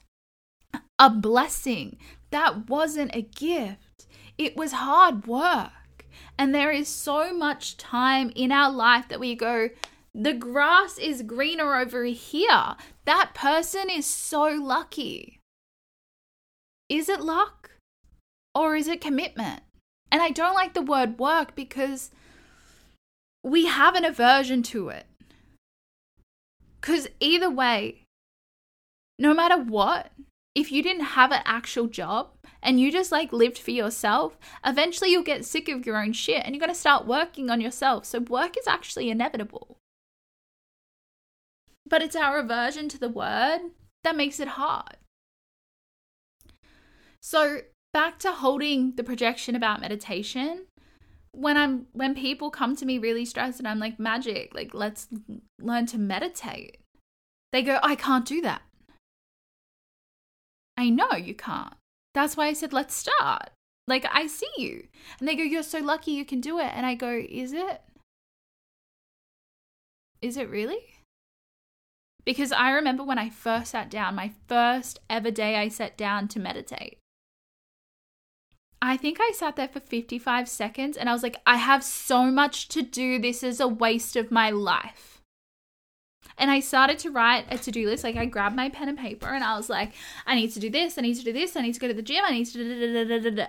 a 0.97 1.09
blessing. 1.09 1.97
That 2.31 2.69
wasn't 2.69 3.15
a 3.15 3.21
gift. 3.21 4.07
It 4.37 4.55
was 4.57 4.71
hard 4.71 5.27
work. 5.27 5.71
And 6.37 6.53
there 6.53 6.71
is 6.71 6.87
so 6.87 7.33
much 7.33 7.77
time 7.77 8.31
in 8.35 8.51
our 8.51 8.71
life 8.71 9.07
that 9.07 9.19
we 9.19 9.35
go, 9.35 9.69
the 10.13 10.33
grass 10.33 10.97
is 10.97 11.21
greener 11.21 11.75
over 11.75 12.03
here. 12.05 12.75
That 13.05 13.33
person 13.33 13.89
is 13.89 14.05
so 14.05 14.43
lucky. 14.43 15.39
Is 16.89 17.09
it 17.09 17.21
luck 17.21 17.71
or 18.53 18.75
is 18.75 18.87
it 18.87 19.01
commitment? 19.01 19.61
And 20.11 20.21
I 20.21 20.29
don't 20.29 20.53
like 20.53 20.73
the 20.73 20.81
word 20.81 21.19
work 21.19 21.55
because 21.55 22.11
we 23.43 23.65
have 23.65 23.95
an 23.95 24.05
aversion 24.05 24.63
to 24.63 24.89
it. 24.89 25.05
Because 26.79 27.07
either 27.19 27.49
way, 27.49 28.03
no 29.17 29.33
matter 29.33 29.57
what, 29.57 30.11
if 30.53 30.71
you 30.71 30.81
didn't 30.81 31.03
have 31.03 31.31
an 31.31 31.41
actual 31.45 31.87
job 31.87 32.29
and 32.65 32.79
you 32.79 32.91
just 32.91 33.11
like 33.11 33.31
lived 33.31 33.59
for 33.59 33.71
yourself, 33.71 34.37
eventually 34.65 35.11
you'll 35.11 35.23
get 35.23 35.45
sick 35.45 35.69
of 35.69 35.85
your 35.85 36.01
own 36.01 36.13
shit 36.13 36.41
and 36.43 36.53
you're 36.53 36.59
going 36.59 36.73
to 36.73 36.79
start 36.79 37.05
working 37.05 37.51
on 37.51 37.61
yourself. 37.61 38.05
So 38.05 38.19
work 38.19 38.57
is 38.57 38.67
actually 38.67 39.11
inevitable. 39.11 39.77
But 41.87 42.01
it's 42.01 42.15
our 42.15 42.39
aversion 42.39 42.89
to 42.89 42.97
the 42.97 43.07
word 43.07 43.59
that 44.03 44.15
makes 44.15 44.39
it 44.39 44.47
hard. 44.49 44.97
So, 47.21 47.61
back 47.93 48.17
to 48.19 48.31
holding 48.31 48.95
the 48.95 49.03
projection 49.03 49.55
about 49.55 49.81
meditation. 49.81 50.65
When 51.31 51.57
I'm 51.57 51.87
when 51.91 52.15
people 52.15 52.49
come 52.49 52.75
to 52.77 52.85
me 52.85 52.97
really 52.97 53.25
stressed 53.25 53.59
and 53.59 53.67
I'm 53.67 53.79
like 53.79 53.99
magic, 53.99 54.53
like 54.55 54.73
let's 54.73 55.07
learn 55.59 55.85
to 55.87 55.97
meditate. 55.97 56.77
They 57.51 57.61
go, 57.61 57.79
"I 57.83 57.95
can't 57.95 58.25
do 58.25 58.41
that." 58.41 58.61
I 60.77 60.89
know 60.89 61.13
you 61.13 61.35
can't. 61.35 61.73
That's 62.15 62.35
why 62.35 62.47
I 62.47 62.53
said 62.53 62.73
let's 62.73 62.95
start. 62.95 63.51
Like 63.87 64.07
I 64.11 64.25
see 64.25 64.49
you. 64.57 64.87
And 65.19 65.27
they 65.27 65.35
go, 65.35 65.43
"You're 65.43 65.61
so 65.61 65.79
lucky 65.79 66.11
you 66.11 66.25
can 66.25 66.41
do 66.41 66.57
it." 66.59 66.71
And 66.73 66.85
I 66.85 66.95
go, 66.95 67.11
"Is 67.29 67.53
it? 67.53 67.81
Is 70.21 70.37
it 70.37 70.49
really?" 70.49 70.95
Because 72.23 72.51
I 72.51 72.71
remember 72.71 73.03
when 73.03 73.19
I 73.19 73.29
first 73.29 73.71
sat 73.71 73.91
down, 73.91 74.15
my 74.15 74.31
first 74.47 74.99
ever 75.09 75.29
day 75.29 75.57
I 75.57 75.67
sat 75.67 75.95
down 75.95 76.27
to 76.29 76.39
meditate. 76.39 76.97
I 78.81 78.97
think 78.97 79.17
I 79.19 79.31
sat 79.31 79.55
there 79.55 79.67
for 79.67 79.79
55 79.79 80.47
seconds 80.47 80.97
and 80.97 81.09
I 81.09 81.13
was 81.13 81.23
like, 81.23 81.37
I 81.45 81.57
have 81.57 81.83
so 81.83 82.31
much 82.31 82.67
to 82.69 82.81
do. 82.81 83.19
This 83.19 83.43
is 83.43 83.59
a 83.59 83.67
waste 83.67 84.15
of 84.15 84.31
my 84.31 84.49
life. 84.49 85.14
And 86.37 86.51
I 86.51 86.59
started 86.59 86.99
to 86.99 87.11
write 87.11 87.45
a 87.49 87.57
to 87.57 87.71
do 87.71 87.87
list. 87.87 88.03
Like, 88.03 88.17
I 88.17 88.25
grabbed 88.25 88.55
my 88.55 88.69
pen 88.69 88.89
and 88.89 88.97
paper 88.97 89.27
and 89.27 89.43
I 89.43 89.55
was 89.55 89.69
like, 89.69 89.93
I 90.25 90.35
need 90.35 90.51
to 90.51 90.59
do 90.59 90.69
this. 90.69 90.97
I 90.97 91.01
need 91.01 91.15
to 91.15 91.23
do 91.23 91.33
this. 91.33 91.55
I 91.55 91.61
need 91.61 91.73
to 91.73 91.79
go 91.79 91.87
to 91.87 91.93
the 91.93 92.01
gym. 92.01 92.23
I 92.25 92.31
need 92.31 92.45
to. 92.45 93.47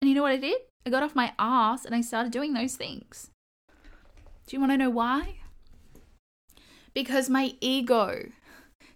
And 0.00 0.08
you 0.08 0.14
know 0.14 0.22
what 0.22 0.32
I 0.32 0.36
did? 0.36 0.58
I 0.84 0.90
got 0.90 1.02
off 1.02 1.16
my 1.16 1.32
ass 1.38 1.84
and 1.84 1.94
I 1.94 2.00
started 2.00 2.30
doing 2.32 2.54
those 2.54 2.76
things. 2.76 3.30
Do 4.46 4.54
you 4.54 4.60
want 4.60 4.72
to 4.72 4.78
know 4.78 4.90
why? 4.90 5.38
Because 6.94 7.28
my 7.28 7.54
ego 7.60 8.28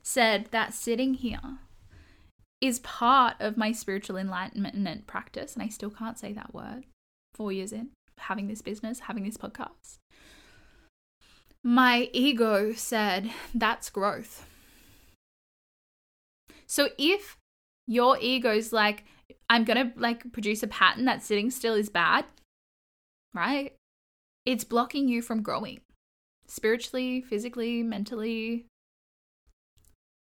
said 0.02 0.46
that 0.52 0.72
sitting 0.72 1.14
here 1.14 1.58
is 2.60 2.78
part 2.78 3.34
of 3.40 3.56
my 3.56 3.72
spiritual 3.72 4.16
enlightenment 4.16 5.06
practice. 5.06 5.54
And 5.54 5.62
I 5.62 5.68
still 5.68 5.90
can't 5.90 6.18
say 6.18 6.32
that 6.32 6.54
word 6.54 6.84
four 7.34 7.50
years 7.50 7.72
in, 7.72 7.90
having 8.18 8.46
this 8.46 8.62
business, 8.62 9.00
having 9.00 9.24
this 9.24 9.36
podcast. 9.36 9.98
My 11.62 12.08
ego 12.12 12.72
said, 12.72 13.30
that's 13.54 13.90
growth. 13.90 14.46
So 16.66 16.88
if 16.98 17.36
your 17.86 18.16
ego's 18.18 18.72
like, 18.72 19.04
I'm 19.48 19.64
gonna 19.64 19.92
like 19.96 20.32
produce 20.32 20.62
a 20.62 20.68
pattern 20.68 21.04
that 21.04 21.22
sitting 21.22 21.50
still 21.50 21.74
is 21.74 21.88
bad, 21.88 22.24
right? 23.34 23.74
It's 24.46 24.64
blocking 24.64 25.08
you 25.08 25.20
from 25.20 25.42
growing 25.42 25.80
spiritually, 26.46 27.20
physically, 27.20 27.82
mentally, 27.82 28.66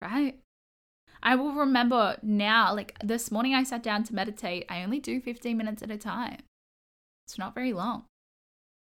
right? 0.00 0.38
I 1.22 1.34
will 1.34 1.52
remember 1.52 2.16
now, 2.22 2.74
like 2.74 2.96
this 3.02 3.30
morning 3.30 3.54
I 3.54 3.64
sat 3.64 3.82
down 3.82 4.04
to 4.04 4.14
meditate. 4.14 4.64
I 4.68 4.82
only 4.82 5.00
do 5.00 5.20
15 5.20 5.56
minutes 5.56 5.82
at 5.82 5.90
a 5.90 5.98
time. 5.98 6.38
It's 7.26 7.38
not 7.38 7.54
very 7.54 7.72
long. 7.72 8.04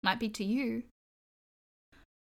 Might 0.03 0.18
be 0.18 0.29
to 0.31 0.44
you. 0.44 0.83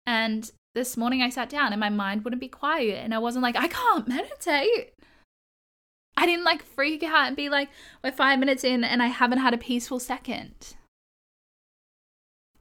And 0.05 0.49
this 0.73 0.97
morning 0.97 1.21
I 1.21 1.29
sat 1.29 1.49
down 1.49 1.73
and 1.73 1.79
my 1.79 1.89
mind 1.89 2.23
wouldn't 2.23 2.41
be 2.41 2.47
quiet. 2.47 3.03
And 3.03 3.13
I 3.13 3.19
wasn't 3.19 3.43
like, 3.43 3.55
I 3.55 3.67
can't 3.67 4.07
meditate. 4.07 4.93
I 6.17 6.25
didn't 6.25 6.45
like 6.45 6.63
freak 6.63 7.03
out 7.03 7.27
and 7.27 7.35
be 7.35 7.49
like, 7.49 7.69
we're 8.03 8.11
five 8.11 8.39
minutes 8.39 8.63
in 8.63 8.83
and 8.83 9.03
I 9.03 9.07
haven't 9.07 9.39
had 9.39 9.53
a 9.53 9.57
peaceful 9.57 9.99
second. 9.99 10.75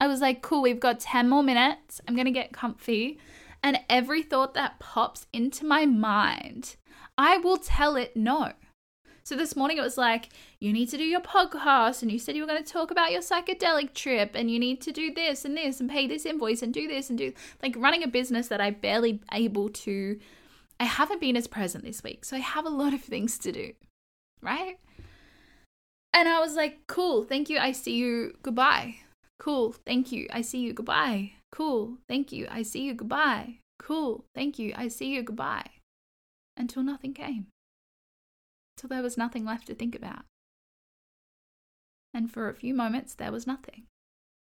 I 0.01 0.07
was 0.07 0.21
like, 0.21 0.43
cool, 0.43 0.63
we've 0.63 0.81
got 0.81 1.01
10 1.01 1.29
more 1.29 1.43
minutes. 1.43 2.01
I'm 2.07 2.15
going 2.15 2.27
to 2.27 2.33
get 2.33 2.53
comfy. 2.53 3.19
And 3.63 3.79
every 3.89 4.23
thought 4.23 4.55
that 4.55 4.81
pops 4.81 5.27
into 5.33 5.65
my 5.65 5.87
mind 5.87 6.77
I 7.17 7.39
will 7.39 7.59
tell 7.59 7.97
it 7.97 8.17
no. 8.17 8.53
So 9.25 9.37
this 9.37 9.57
morning 9.57 9.79
it 9.79 9.83
was 9.83 9.97
like, 9.97 10.29
you 10.61 10.71
need 10.71 10.91
to 10.91 10.99
do 10.99 11.05
your 11.05 11.21
podcast, 11.21 12.03
and 12.03 12.13
you 12.13 12.19
said 12.19 12.37
you 12.37 12.43
were 12.43 12.49
going 12.49 12.63
to 12.63 12.73
talk 12.73 12.91
about 12.91 13.11
your 13.11 13.23
psychedelic 13.23 13.95
trip, 13.95 14.33
and 14.35 14.51
you 14.51 14.59
need 14.59 14.83
to 14.83 14.93
do 14.93 15.13
this 15.13 15.47
and 15.47 15.57
this, 15.57 15.81
and 15.81 15.89
pay 15.89 16.07
this 16.07 16.27
invoice, 16.27 16.63
and 16.63 16.75
do 16.75 16.87
this 16.87 17.09
and 17.09 17.19
do 17.19 17.33
like 17.63 17.75
running 17.79 18.03
a 18.03 18.09
business 18.09 18.49
that 18.49 18.61
I 18.61 18.71
barely 18.71 19.21
able 19.33 19.71
to. 19.71 20.19
I 20.79 20.85
haven't 20.85 21.23
been 21.23 21.37
as 21.37 21.47
present 21.47 21.85
this 21.85 22.03
week, 22.03 22.25
so 22.25 22.37
I 22.37 22.41
have 22.41 22.67
a 22.67 22.71
lot 22.71 22.93
of 22.93 23.01
things 23.01 23.39
to 23.39 23.53
do, 23.53 23.73
right? 24.43 24.79
And 26.13 26.29
I 26.29 26.41
was 26.41 26.55
like, 26.55 26.87
cool, 26.87 27.25
thank 27.25 27.49
you, 27.49 27.59
I 27.59 27.73
see 27.73 27.97
you, 27.97 28.37
goodbye. 28.43 28.97
Cool, 29.39 29.75
thank 29.87 30.13
you, 30.13 30.27
I 30.33 30.43
see 30.43 30.61
you, 30.61 30.75
goodbye. 30.75 31.33
Cool, 31.51 31.97
thank 32.09 32.31
you, 32.31 32.47
I 32.51 32.63
see 32.63 32.83
you, 32.85 32.93
goodbye. 32.93 33.61
Cool, 33.79 34.25
thank 34.35 34.59
you, 34.59 34.75
I 34.77 34.89
see 34.89 35.15
you, 35.15 35.23
goodbye 35.23 35.71
until 36.57 36.83
nothing 36.83 37.13
came. 37.15 37.47
Till 38.77 38.89
there 38.89 39.03
was 39.03 39.17
nothing 39.17 39.45
left 39.45 39.67
to 39.69 39.75
think 39.75 39.95
about. 39.95 40.25
And 42.13 42.31
for 42.31 42.49
a 42.49 42.55
few 42.55 42.75
moments, 42.75 43.15
there 43.15 43.33
was 43.33 43.47
nothing. 43.47 43.85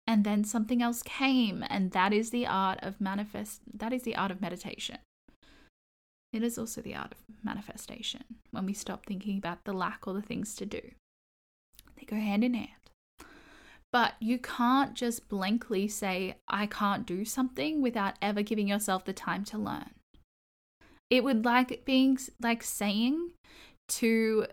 And 0.07 0.25
then 0.25 0.45
something 0.45 0.81
else 0.81 1.03
came, 1.03 1.65
and 1.69 1.93
that 1.93 2.13
is 2.13 2.31
the 2.31 2.47
art 2.47 2.79
of 2.83 3.01
manifest. 3.01 3.61
That 3.73 3.93
is 3.93 4.05
the 4.05 4.17
art 4.17 4.31
of 4.31 4.41
meditation. 4.41 4.99
It 6.33 6.43
is 6.43 6.59
also 6.59 6.81
the 6.81 6.95
art 6.95 7.13
of 7.13 7.45
manifestation 7.45 8.25
when 8.51 8.67
we 8.67 8.75
stop 8.75 9.07
thinking 9.07 9.39
about 9.39 9.65
the 9.65 9.73
lack 9.73 10.07
or 10.07 10.15
the 10.15 10.23
things 10.23 10.55
to 10.57 10.67
do. 10.67 10.81
They 11.97 12.05
go 12.07 12.17
hand 12.17 12.45
in 12.45 12.55
hand. 12.55 12.71
But 13.91 14.15
you 14.21 14.39
can't 14.39 14.95
just 14.95 15.29
blankly 15.29 15.89
say, 15.89 16.37
I 16.47 16.67
can't 16.67 17.07
do 17.07 17.25
something 17.25 17.81
without 17.81 18.15
ever 18.21 18.43
giving 18.43 18.69
yourself 18.69 19.05
the 19.05 19.15
time 19.15 19.45
to 19.45 19.59
learn. 19.59 19.91
It 21.11 21.25
would 21.25 21.45
like 21.45 21.85
being 21.87 22.19
like 22.41 22.63
saying 22.63 23.33
to, 23.89 24.47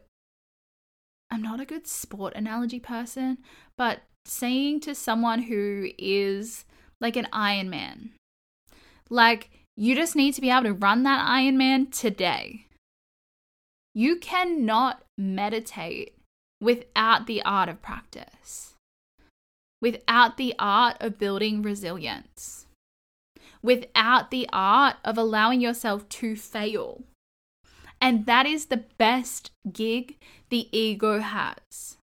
I'm 1.31 1.41
not 1.41 1.59
a 1.59 1.65
good 1.65 1.87
sport 1.87 2.33
analogy 2.35 2.79
person, 2.79 3.39
but 3.77 4.01
saying 4.25 4.79
to 4.81 4.95
someone 4.95 5.43
who 5.43 5.89
is 5.97 6.65
like 6.99 7.15
an 7.15 7.27
Iron 7.31 7.69
Man, 7.69 8.11
like, 9.09 9.49
you 9.77 9.93
just 9.93 10.15
need 10.15 10.33
to 10.33 10.41
be 10.41 10.49
able 10.49 10.63
to 10.63 10.73
run 10.73 11.03
that 11.03 11.25
Iron 11.27 11.57
Man 11.57 11.87
today. 11.87 12.67
You 13.93 14.17
cannot 14.17 15.03
meditate 15.17 16.15
without 16.61 17.27
the 17.27 17.41
art 17.43 17.69
of 17.69 17.81
practice, 17.81 18.73
without 19.81 20.37
the 20.37 20.55
art 20.57 20.97
of 20.99 21.19
building 21.19 21.61
resilience, 21.61 22.65
without 23.61 24.31
the 24.31 24.47
art 24.51 24.95
of 25.03 25.17
allowing 25.17 25.61
yourself 25.61 26.07
to 26.09 26.35
fail. 26.35 27.03
And 28.01 28.25
that 28.25 28.45
is 28.45 28.65
the 28.65 28.84
best 28.97 29.51
gig 29.71 30.17
the 30.49 30.67
ego 30.77 31.19
has. 31.19 31.97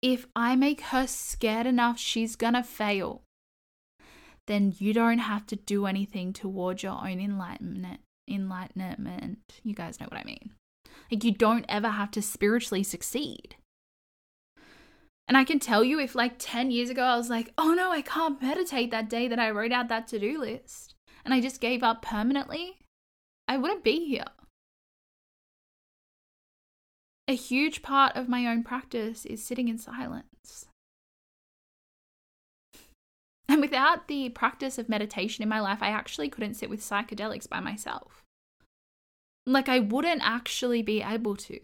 If 0.00 0.26
I 0.36 0.54
make 0.54 0.80
her 0.80 1.06
scared 1.06 1.66
enough, 1.66 1.98
she's 1.98 2.36
gonna 2.36 2.62
fail 2.62 3.22
then 4.48 4.74
you 4.78 4.92
don't 4.92 5.18
have 5.18 5.46
to 5.46 5.56
do 5.56 5.86
anything 5.86 6.32
towards 6.32 6.82
your 6.82 6.92
own 6.92 7.20
enlightenment. 7.20 8.00
Enlightenment. 8.28 9.38
You 9.62 9.74
guys 9.74 10.00
know 10.00 10.06
what 10.10 10.18
I 10.18 10.24
mean. 10.24 10.50
Like, 11.10 11.22
you 11.22 11.32
don't 11.32 11.66
ever 11.68 11.90
have 11.90 12.10
to 12.12 12.22
spiritually 12.22 12.82
succeed. 12.82 13.56
And 15.28 15.36
I 15.36 15.44
can 15.44 15.58
tell 15.58 15.84
you, 15.84 16.00
if 16.00 16.14
like 16.14 16.36
10 16.38 16.70
years 16.70 16.88
ago 16.88 17.02
I 17.02 17.16
was 17.16 17.28
like, 17.28 17.52
oh 17.58 17.74
no, 17.74 17.92
I 17.92 18.00
can't 18.00 18.40
meditate 18.40 18.90
that 18.90 19.10
day 19.10 19.28
that 19.28 19.38
I 19.38 19.50
wrote 19.50 19.72
out 19.72 19.88
that 19.88 20.08
to 20.08 20.18
do 20.18 20.40
list, 20.40 20.94
and 21.24 21.34
I 21.34 21.42
just 21.42 21.60
gave 21.60 21.82
up 21.82 22.00
permanently, 22.00 22.78
I 23.48 23.56
wouldn't 23.56 23.82
be 23.82 24.04
here. 24.04 24.26
A 27.26 27.34
huge 27.34 27.82
part 27.82 28.14
of 28.14 28.28
my 28.28 28.46
own 28.46 28.62
practice 28.62 29.24
is 29.24 29.42
sitting 29.42 29.68
in 29.68 29.78
silence. 29.78 30.66
And 33.50 33.62
without 33.62 34.08
the 34.08 34.28
practice 34.28 34.76
of 34.76 34.90
meditation 34.90 35.42
in 35.42 35.48
my 35.48 35.58
life, 35.58 35.78
I 35.82 35.88
actually 35.88 36.28
couldn't 36.28 36.52
sit 36.52 36.68
with 36.68 36.82
psychedelics 36.82 37.48
by 37.48 37.60
myself. 37.60 38.22
Like, 39.46 39.70
I 39.70 39.78
wouldn't 39.78 40.20
actually 40.22 40.82
be 40.82 41.00
able 41.00 41.34
to. 41.36 41.58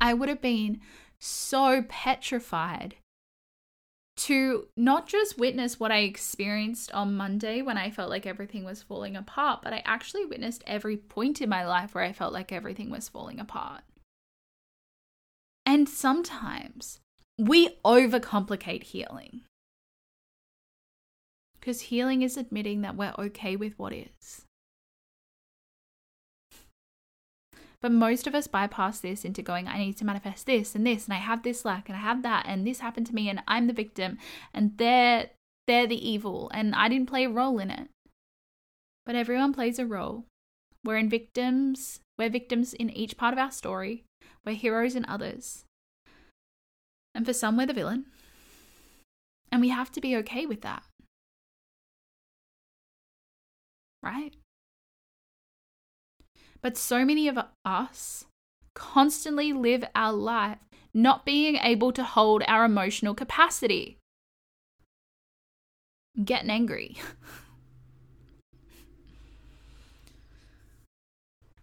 I 0.00 0.14
would 0.14 0.30
have 0.30 0.40
been 0.40 0.80
so 1.18 1.84
petrified 1.86 2.96
to 4.20 4.66
not 4.76 5.06
just 5.06 5.38
witness 5.38 5.80
what 5.80 5.90
I 5.90 6.00
experienced 6.00 6.92
on 6.92 7.16
Monday 7.16 7.62
when 7.62 7.78
I 7.78 7.90
felt 7.90 8.10
like 8.10 8.26
everything 8.26 8.64
was 8.64 8.82
falling 8.82 9.16
apart, 9.16 9.60
but 9.62 9.72
I 9.72 9.82
actually 9.86 10.26
witnessed 10.26 10.62
every 10.66 10.98
point 10.98 11.40
in 11.40 11.48
my 11.48 11.66
life 11.66 11.94
where 11.94 12.04
I 12.04 12.12
felt 12.12 12.34
like 12.34 12.52
everything 12.52 12.90
was 12.90 13.08
falling 13.08 13.40
apart. 13.40 13.80
And 15.64 15.88
sometimes 15.88 17.00
we 17.38 17.78
overcomplicate 17.82 18.82
healing. 18.82 19.40
Because 21.58 21.82
healing 21.82 22.20
is 22.20 22.36
admitting 22.36 22.82
that 22.82 22.96
we're 22.96 23.14
okay 23.18 23.56
with 23.56 23.78
what 23.78 23.94
is. 23.94 24.44
But 27.82 27.92
most 27.92 28.26
of 28.26 28.34
us 28.34 28.46
bypass 28.46 29.00
this 29.00 29.24
into 29.24 29.42
going, 29.42 29.66
I 29.66 29.78
need 29.78 29.96
to 29.98 30.04
manifest 30.04 30.46
this 30.46 30.74
and 30.74 30.86
this, 30.86 31.06
and 31.06 31.14
I 31.14 31.18
have 31.18 31.42
this 31.42 31.64
lack, 31.64 31.88
and 31.88 31.96
I 31.96 32.00
have 32.00 32.22
that, 32.22 32.44
and 32.46 32.66
this 32.66 32.80
happened 32.80 33.06
to 33.06 33.14
me, 33.14 33.28
and 33.28 33.42
I'm 33.48 33.66
the 33.66 33.72
victim, 33.72 34.18
and 34.52 34.76
they're 34.76 35.30
they're 35.66 35.86
the 35.86 36.08
evil, 36.08 36.50
and 36.52 36.74
I 36.74 36.88
didn't 36.88 37.08
play 37.08 37.24
a 37.24 37.30
role 37.30 37.58
in 37.58 37.70
it. 37.70 37.88
But 39.06 39.14
everyone 39.14 39.52
plays 39.52 39.78
a 39.78 39.86
role. 39.86 40.24
We're 40.84 40.96
in 40.96 41.08
victims, 41.08 42.00
we're 42.18 42.28
victims 42.28 42.74
in 42.74 42.90
each 42.90 43.16
part 43.16 43.32
of 43.32 43.38
our 43.38 43.50
story. 43.50 44.04
We're 44.44 44.54
heroes 44.54 44.96
in 44.96 45.04
others. 45.06 45.64
And 47.14 47.24
for 47.24 47.32
some, 47.32 47.56
we're 47.56 47.66
the 47.66 47.72
villain. 47.72 48.06
And 49.52 49.60
we 49.60 49.68
have 49.68 49.92
to 49.92 50.00
be 50.00 50.16
okay 50.16 50.46
with 50.46 50.62
that 50.62 50.82
right? 54.02 54.34
But 56.62 56.76
so 56.76 57.04
many 57.04 57.28
of 57.28 57.38
us 57.64 58.26
constantly 58.74 59.52
live 59.52 59.84
our 59.94 60.12
life 60.12 60.58
not 60.92 61.24
being 61.24 61.56
able 61.56 61.92
to 61.92 62.02
hold 62.02 62.42
our 62.46 62.64
emotional 62.64 63.14
capacity. 63.14 63.98
I'm 66.16 66.24
getting 66.24 66.50
angry. 66.50 66.96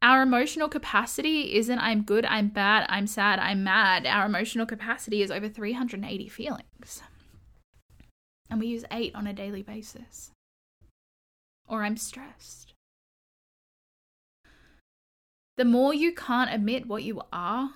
our 0.02 0.22
emotional 0.22 0.70
capacity 0.70 1.56
isn't 1.56 1.80
I'm 1.80 2.04
good, 2.04 2.26
I'm 2.26 2.48
bad, 2.48 2.86
I'm 2.90 3.08
sad, 3.08 3.40
I'm 3.40 3.64
mad. 3.64 4.06
Our 4.06 4.26
emotional 4.26 4.66
capacity 4.66 5.22
is 5.22 5.32
over 5.32 5.50
380 5.50 6.30
feelings. 6.30 7.02
And 8.50 8.62
we 8.62 8.68
use 8.68 8.86
eight 8.92 9.14
on 9.14 9.28
a 9.28 9.34
daily 9.34 9.62
basis 9.62 10.32
or 11.68 11.84
I'm 11.84 11.98
stressed. 11.98 12.67
The 15.58 15.65
more 15.65 15.93
you 15.93 16.13
can't 16.13 16.54
admit 16.54 16.88
what 16.88 17.04
you 17.04 17.22
are, 17.34 17.72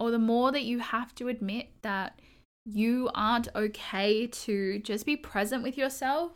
or 0.00 0.10
the 0.10 0.18
more 0.18 0.50
that 0.50 0.64
you 0.64 0.80
have 0.80 1.14
to 1.16 1.28
admit 1.28 1.68
that 1.82 2.20
you 2.66 3.10
aren't 3.14 3.48
okay 3.54 4.26
to 4.26 4.80
just 4.80 5.06
be 5.06 5.16
present 5.16 5.62
with 5.62 5.78
yourself, 5.78 6.32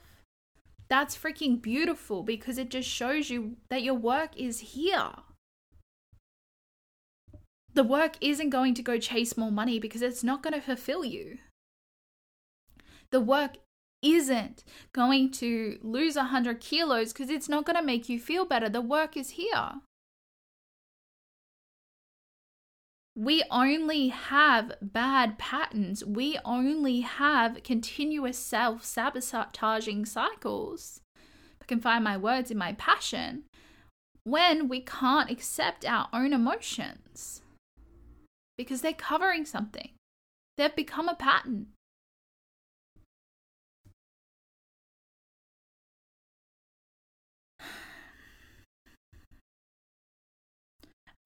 that's 0.88 1.16
freaking 1.16 1.60
beautiful 1.60 2.22
because 2.22 2.58
it 2.58 2.70
just 2.70 2.88
shows 2.88 3.28
you 3.28 3.56
that 3.70 3.82
your 3.82 3.94
work 3.94 4.30
is 4.36 4.60
here. 4.60 5.10
The 7.74 7.84
work 7.84 8.16
isn't 8.20 8.50
going 8.50 8.74
to 8.74 8.82
go 8.82 8.98
chase 8.98 9.36
more 9.36 9.52
money 9.52 9.78
because 9.78 10.02
it's 10.02 10.24
not 10.24 10.42
going 10.42 10.54
to 10.54 10.60
fulfill 10.60 11.04
you. 11.04 11.38
The 13.10 13.20
work 13.20 13.56
isn't 14.02 14.64
going 14.92 15.30
to 15.32 15.78
lose 15.82 16.16
100 16.16 16.60
kilos 16.60 17.12
because 17.12 17.30
it's 17.30 17.48
not 17.48 17.64
going 17.64 17.76
to 17.76 17.82
make 17.82 18.08
you 18.08 18.18
feel 18.18 18.44
better. 18.44 18.68
The 18.68 18.80
work 18.80 19.16
is 19.16 19.30
here. 19.30 19.80
We 23.18 23.42
only 23.50 24.08
have 24.08 24.74
bad 24.80 25.38
patterns. 25.38 26.04
We 26.04 26.38
only 26.44 27.00
have 27.00 27.64
continuous 27.64 28.38
self 28.38 28.84
sabotaging 28.84 30.06
cycles. 30.06 31.00
I 31.60 31.64
can 31.66 31.80
find 31.80 32.04
my 32.04 32.16
words 32.16 32.52
in 32.52 32.58
my 32.58 32.74
passion 32.74 33.42
when 34.22 34.68
we 34.68 34.82
can't 34.82 35.32
accept 35.32 35.84
our 35.84 36.08
own 36.12 36.32
emotions 36.32 37.42
because 38.56 38.82
they're 38.82 38.92
covering 38.92 39.44
something. 39.44 39.90
They've 40.56 40.76
become 40.76 41.08
a 41.08 41.16
pattern. 41.16 41.66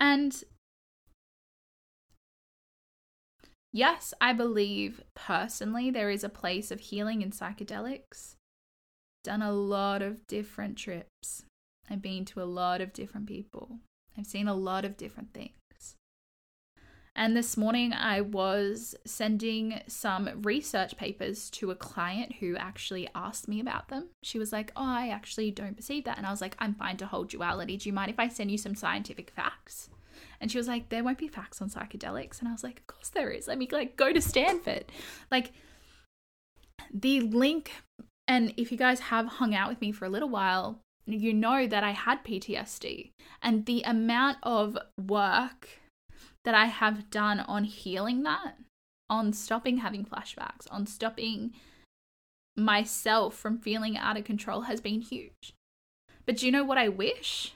And 0.00 0.42
yes, 3.72 4.14
I 4.20 4.32
believe 4.32 5.02
personally 5.14 5.90
there 5.90 6.10
is 6.10 6.24
a 6.24 6.28
place 6.28 6.70
of 6.70 6.80
healing 6.80 7.22
in 7.22 7.30
psychedelics. 7.30 8.36
Done 9.24 9.42
a 9.42 9.52
lot 9.52 10.02
of 10.02 10.26
different 10.26 10.76
trips. 10.76 11.44
I've 11.90 12.02
been 12.02 12.24
to 12.26 12.42
a 12.42 12.44
lot 12.44 12.80
of 12.80 12.92
different 12.92 13.26
people. 13.26 13.78
I've 14.16 14.26
seen 14.26 14.48
a 14.48 14.54
lot 14.54 14.84
of 14.84 14.96
different 14.96 15.32
things. 15.32 15.52
And 17.14 17.36
this 17.36 17.58
morning, 17.58 17.92
I 17.92 18.22
was 18.22 18.94
sending 19.04 19.82
some 19.86 20.30
research 20.42 20.96
papers 20.96 21.50
to 21.50 21.70
a 21.70 21.76
client 21.76 22.36
who 22.40 22.56
actually 22.56 23.06
asked 23.14 23.48
me 23.48 23.60
about 23.60 23.88
them. 23.88 24.08
She 24.22 24.38
was 24.38 24.50
like, 24.50 24.72
Oh, 24.76 24.84
I 24.84 25.08
actually 25.08 25.50
don't 25.50 25.76
perceive 25.76 26.04
that. 26.04 26.16
And 26.16 26.26
I 26.26 26.30
was 26.30 26.40
like, 26.40 26.56
I'm 26.58 26.74
fine 26.74 26.96
to 26.98 27.06
hold 27.06 27.28
duality. 27.28 27.76
Do 27.76 27.88
you 27.88 27.92
mind 27.92 28.10
if 28.10 28.18
I 28.18 28.28
send 28.28 28.50
you 28.50 28.56
some 28.56 28.74
scientific 28.74 29.30
facts? 29.30 29.90
And 30.42 30.50
she 30.50 30.58
was 30.58 30.66
like, 30.66 30.88
There 30.88 31.04
won't 31.04 31.18
be 31.18 31.28
facts 31.28 31.62
on 31.62 31.70
psychedelics. 31.70 32.40
And 32.40 32.48
I 32.48 32.52
was 32.52 32.64
like, 32.64 32.80
Of 32.80 32.86
course 32.88 33.08
there 33.08 33.30
is. 33.30 33.46
Let 33.46 33.56
me 33.56 33.68
like 33.70 33.96
go 33.96 34.12
to 34.12 34.20
Stanford. 34.20 34.86
Like, 35.30 35.52
the 36.92 37.20
link, 37.20 37.72
and 38.26 38.52
if 38.56 38.72
you 38.72 38.76
guys 38.76 39.00
have 39.00 39.26
hung 39.26 39.54
out 39.54 39.70
with 39.70 39.80
me 39.80 39.92
for 39.92 40.04
a 40.04 40.10
little 40.10 40.28
while, 40.28 40.80
you 41.06 41.32
know 41.32 41.66
that 41.66 41.84
I 41.84 41.92
had 41.92 42.24
PTSD. 42.24 43.12
And 43.40 43.64
the 43.66 43.82
amount 43.82 44.38
of 44.42 44.76
work 45.00 45.68
that 46.44 46.54
I 46.54 46.66
have 46.66 47.08
done 47.08 47.40
on 47.40 47.64
healing 47.64 48.24
that, 48.24 48.56
on 49.08 49.32
stopping 49.32 49.78
having 49.78 50.04
flashbacks, 50.04 50.66
on 50.70 50.86
stopping 50.86 51.52
myself 52.56 53.34
from 53.34 53.58
feeling 53.58 53.96
out 53.96 54.16
of 54.16 54.24
control 54.24 54.62
has 54.62 54.80
been 54.80 55.00
huge. 55.00 55.54
But 56.26 56.38
do 56.38 56.46
you 56.46 56.52
know 56.52 56.64
what 56.64 56.78
I 56.78 56.88
wish? 56.88 57.54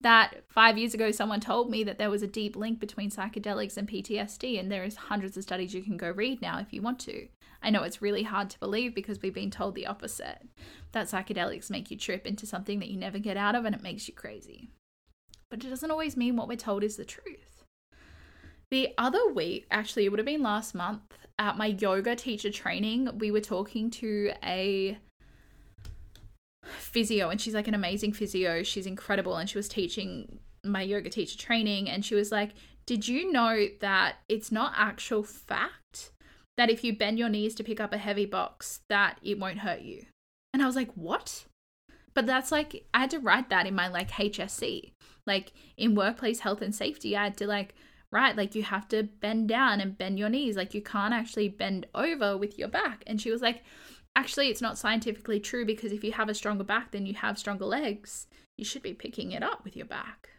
That 0.00 0.44
five 0.48 0.78
years 0.78 0.94
ago 0.94 1.10
someone 1.10 1.40
told 1.40 1.70
me 1.70 1.82
that 1.84 1.98
there 1.98 2.10
was 2.10 2.22
a 2.22 2.28
deep 2.28 2.56
link 2.56 2.78
between 2.78 3.10
psychedelics 3.10 3.76
and 3.76 3.88
PTSD, 3.88 4.58
and 4.58 4.70
there 4.70 4.84
is 4.84 4.96
hundreds 4.96 5.36
of 5.36 5.42
studies 5.42 5.74
you 5.74 5.82
can 5.82 5.96
go 5.96 6.10
read 6.10 6.40
now 6.40 6.58
if 6.58 6.72
you 6.72 6.82
want 6.82 6.98
to. 7.00 7.28
I 7.62 7.70
know 7.70 7.82
it's 7.82 8.02
really 8.02 8.22
hard 8.22 8.50
to 8.50 8.60
believe 8.60 8.94
because 8.94 9.20
we've 9.20 9.34
been 9.34 9.50
told 9.50 9.74
the 9.74 9.86
opposite 9.86 10.46
that 10.92 11.08
psychedelics 11.08 11.70
make 11.70 11.90
you 11.90 11.96
trip 11.96 12.26
into 12.26 12.46
something 12.46 12.78
that 12.78 12.88
you 12.88 12.96
never 12.96 13.18
get 13.18 13.36
out 13.36 13.56
of 13.56 13.64
and 13.64 13.74
it 13.74 13.82
makes 13.82 14.06
you 14.06 14.14
crazy. 14.14 14.70
But 15.50 15.64
it 15.64 15.68
doesn't 15.70 15.90
always 15.90 16.16
mean 16.16 16.36
what 16.36 16.46
we're 16.46 16.56
told 16.56 16.84
is 16.84 16.96
the 16.96 17.04
truth. 17.04 17.64
The 18.70 18.90
other 18.98 19.32
week, 19.32 19.66
actually, 19.70 20.04
it 20.04 20.10
would 20.10 20.18
have 20.18 20.26
been 20.26 20.42
last 20.42 20.74
month, 20.74 21.16
at 21.38 21.56
my 21.56 21.66
yoga 21.66 22.16
teacher 22.16 22.50
training, 22.50 23.08
we 23.18 23.30
were 23.30 23.40
talking 23.40 23.90
to 23.90 24.32
a 24.44 24.98
physio 26.68 27.28
and 27.28 27.40
she's 27.40 27.54
like 27.54 27.68
an 27.68 27.74
amazing 27.74 28.12
physio. 28.12 28.62
She's 28.62 28.86
incredible 28.86 29.36
and 29.36 29.48
she 29.48 29.58
was 29.58 29.68
teaching 29.68 30.40
my 30.64 30.82
yoga 30.82 31.10
teacher 31.10 31.38
training 31.38 31.88
and 31.88 32.04
she 32.04 32.14
was 32.14 32.32
like, 32.32 32.50
"Did 32.86 33.08
you 33.08 33.32
know 33.32 33.66
that 33.80 34.16
it's 34.28 34.52
not 34.52 34.72
actual 34.76 35.22
fact 35.22 36.12
that 36.56 36.70
if 36.70 36.82
you 36.82 36.96
bend 36.96 37.18
your 37.18 37.28
knees 37.28 37.54
to 37.56 37.64
pick 37.64 37.80
up 37.80 37.92
a 37.92 37.98
heavy 37.98 38.26
box 38.26 38.80
that 38.88 39.18
it 39.22 39.38
won't 39.38 39.58
hurt 39.58 39.82
you?" 39.82 40.06
And 40.52 40.62
I 40.62 40.66
was 40.66 40.76
like, 40.76 40.92
"What?" 40.94 41.44
But 42.14 42.26
that's 42.26 42.50
like 42.50 42.84
I 42.92 43.00
had 43.00 43.10
to 43.10 43.20
write 43.20 43.48
that 43.50 43.66
in 43.66 43.74
my 43.74 43.88
like 43.88 44.10
HSC. 44.10 44.92
Like 45.26 45.52
in 45.76 45.94
workplace 45.94 46.40
health 46.40 46.62
and 46.62 46.74
safety, 46.74 47.16
I 47.16 47.24
had 47.24 47.36
to 47.38 47.46
like 47.46 47.74
write 48.10 48.36
like 48.36 48.54
you 48.54 48.62
have 48.62 48.88
to 48.88 49.02
bend 49.02 49.48
down 49.48 49.80
and 49.80 49.98
bend 49.98 50.18
your 50.18 50.28
knees. 50.28 50.56
Like 50.56 50.74
you 50.74 50.82
can't 50.82 51.14
actually 51.14 51.48
bend 51.48 51.86
over 51.94 52.36
with 52.36 52.58
your 52.58 52.68
back. 52.68 53.04
And 53.06 53.20
she 53.20 53.30
was 53.30 53.42
like, 53.42 53.62
actually, 54.18 54.48
it's 54.48 54.60
not 54.60 54.76
scientifically 54.76 55.38
true 55.38 55.64
because 55.64 55.92
if 55.92 56.02
you 56.02 56.10
have 56.12 56.28
a 56.28 56.34
stronger 56.34 56.64
back, 56.64 56.90
then 56.90 57.06
you 57.06 57.14
have 57.14 57.38
stronger 57.38 57.64
legs. 57.64 58.26
You 58.56 58.64
should 58.64 58.82
be 58.82 58.92
picking 58.92 59.30
it 59.30 59.44
up 59.44 59.62
with 59.62 59.76
your 59.76 59.86
back. 59.86 60.30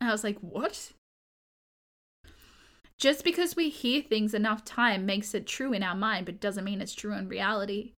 And 0.00 0.10
I 0.10 0.12
was 0.12 0.24
like, 0.24 0.38
what? 0.40 0.92
Just 2.98 3.22
because 3.22 3.54
we 3.54 3.68
hear 3.68 4.02
things 4.02 4.34
enough 4.34 4.64
time 4.64 5.06
makes 5.06 5.34
it 5.34 5.46
true 5.46 5.72
in 5.72 5.84
our 5.84 5.94
mind, 5.94 6.26
but 6.26 6.40
doesn't 6.40 6.64
mean 6.64 6.80
it's 6.80 6.94
true 6.94 7.14
in 7.14 7.28
reality. 7.28 7.92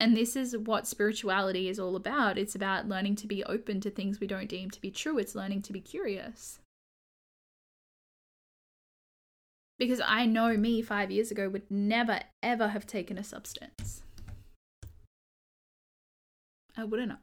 And 0.00 0.16
this 0.16 0.34
is 0.34 0.56
what 0.58 0.88
spirituality 0.88 1.68
is 1.68 1.78
all 1.78 1.94
about. 1.94 2.36
It's 2.36 2.56
about 2.56 2.88
learning 2.88 3.14
to 3.16 3.28
be 3.28 3.44
open 3.44 3.80
to 3.82 3.90
things 3.90 4.18
we 4.18 4.26
don't 4.26 4.48
deem 4.48 4.70
to 4.70 4.80
be 4.80 4.90
true. 4.90 5.18
It's 5.18 5.36
learning 5.36 5.62
to 5.62 5.72
be 5.72 5.80
curious. 5.80 6.58
Because 9.82 10.00
I 10.06 10.26
know 10.26 10.56
me 10.56 10.80
five 10.80 11.10
years 11.10 11.32
ago 11.32 11.48
would 11.48 11.68
never 11.68 12.20
ever 12.40 12.68
have 12.68 12.86
taken 12.86 13.18
a 13.18 13.24
substance. 13.24 14.02
I 16.76 16.84
wouldn't 16.84 17.10
have. 17.10 17.18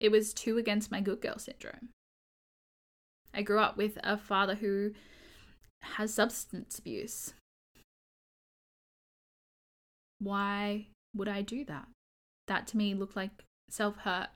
It 0.00 0.10
was 0.10 0.32
too 0.32 0.56
against 0.56 0.90
my 0.90 1.02
good 1.02 1.20
girl 1.20 1.38
syndrome. 1.38 1.90
I 3.34 3.42
grew 3.42 3.58
up 3.58 3.76
with 3.76 3.98
a 4.02 4.16
father 4.16 4.54
who 4.54 4.92
has 5.82 6.14
substance 6.14 6.78
abuse. 6.78 7.34
Why 10.18 10.86
would 11.14 11.28
I 11.28 11.42
do 11.42 11.66
that? 11.66 11.88
That 12.46 12.66
to 12.68 12.78
me 12.78 12.94
looked 12.94 13.16
like 13.16 13.44
self 13.68 13.98
hurt. 13.98 14.28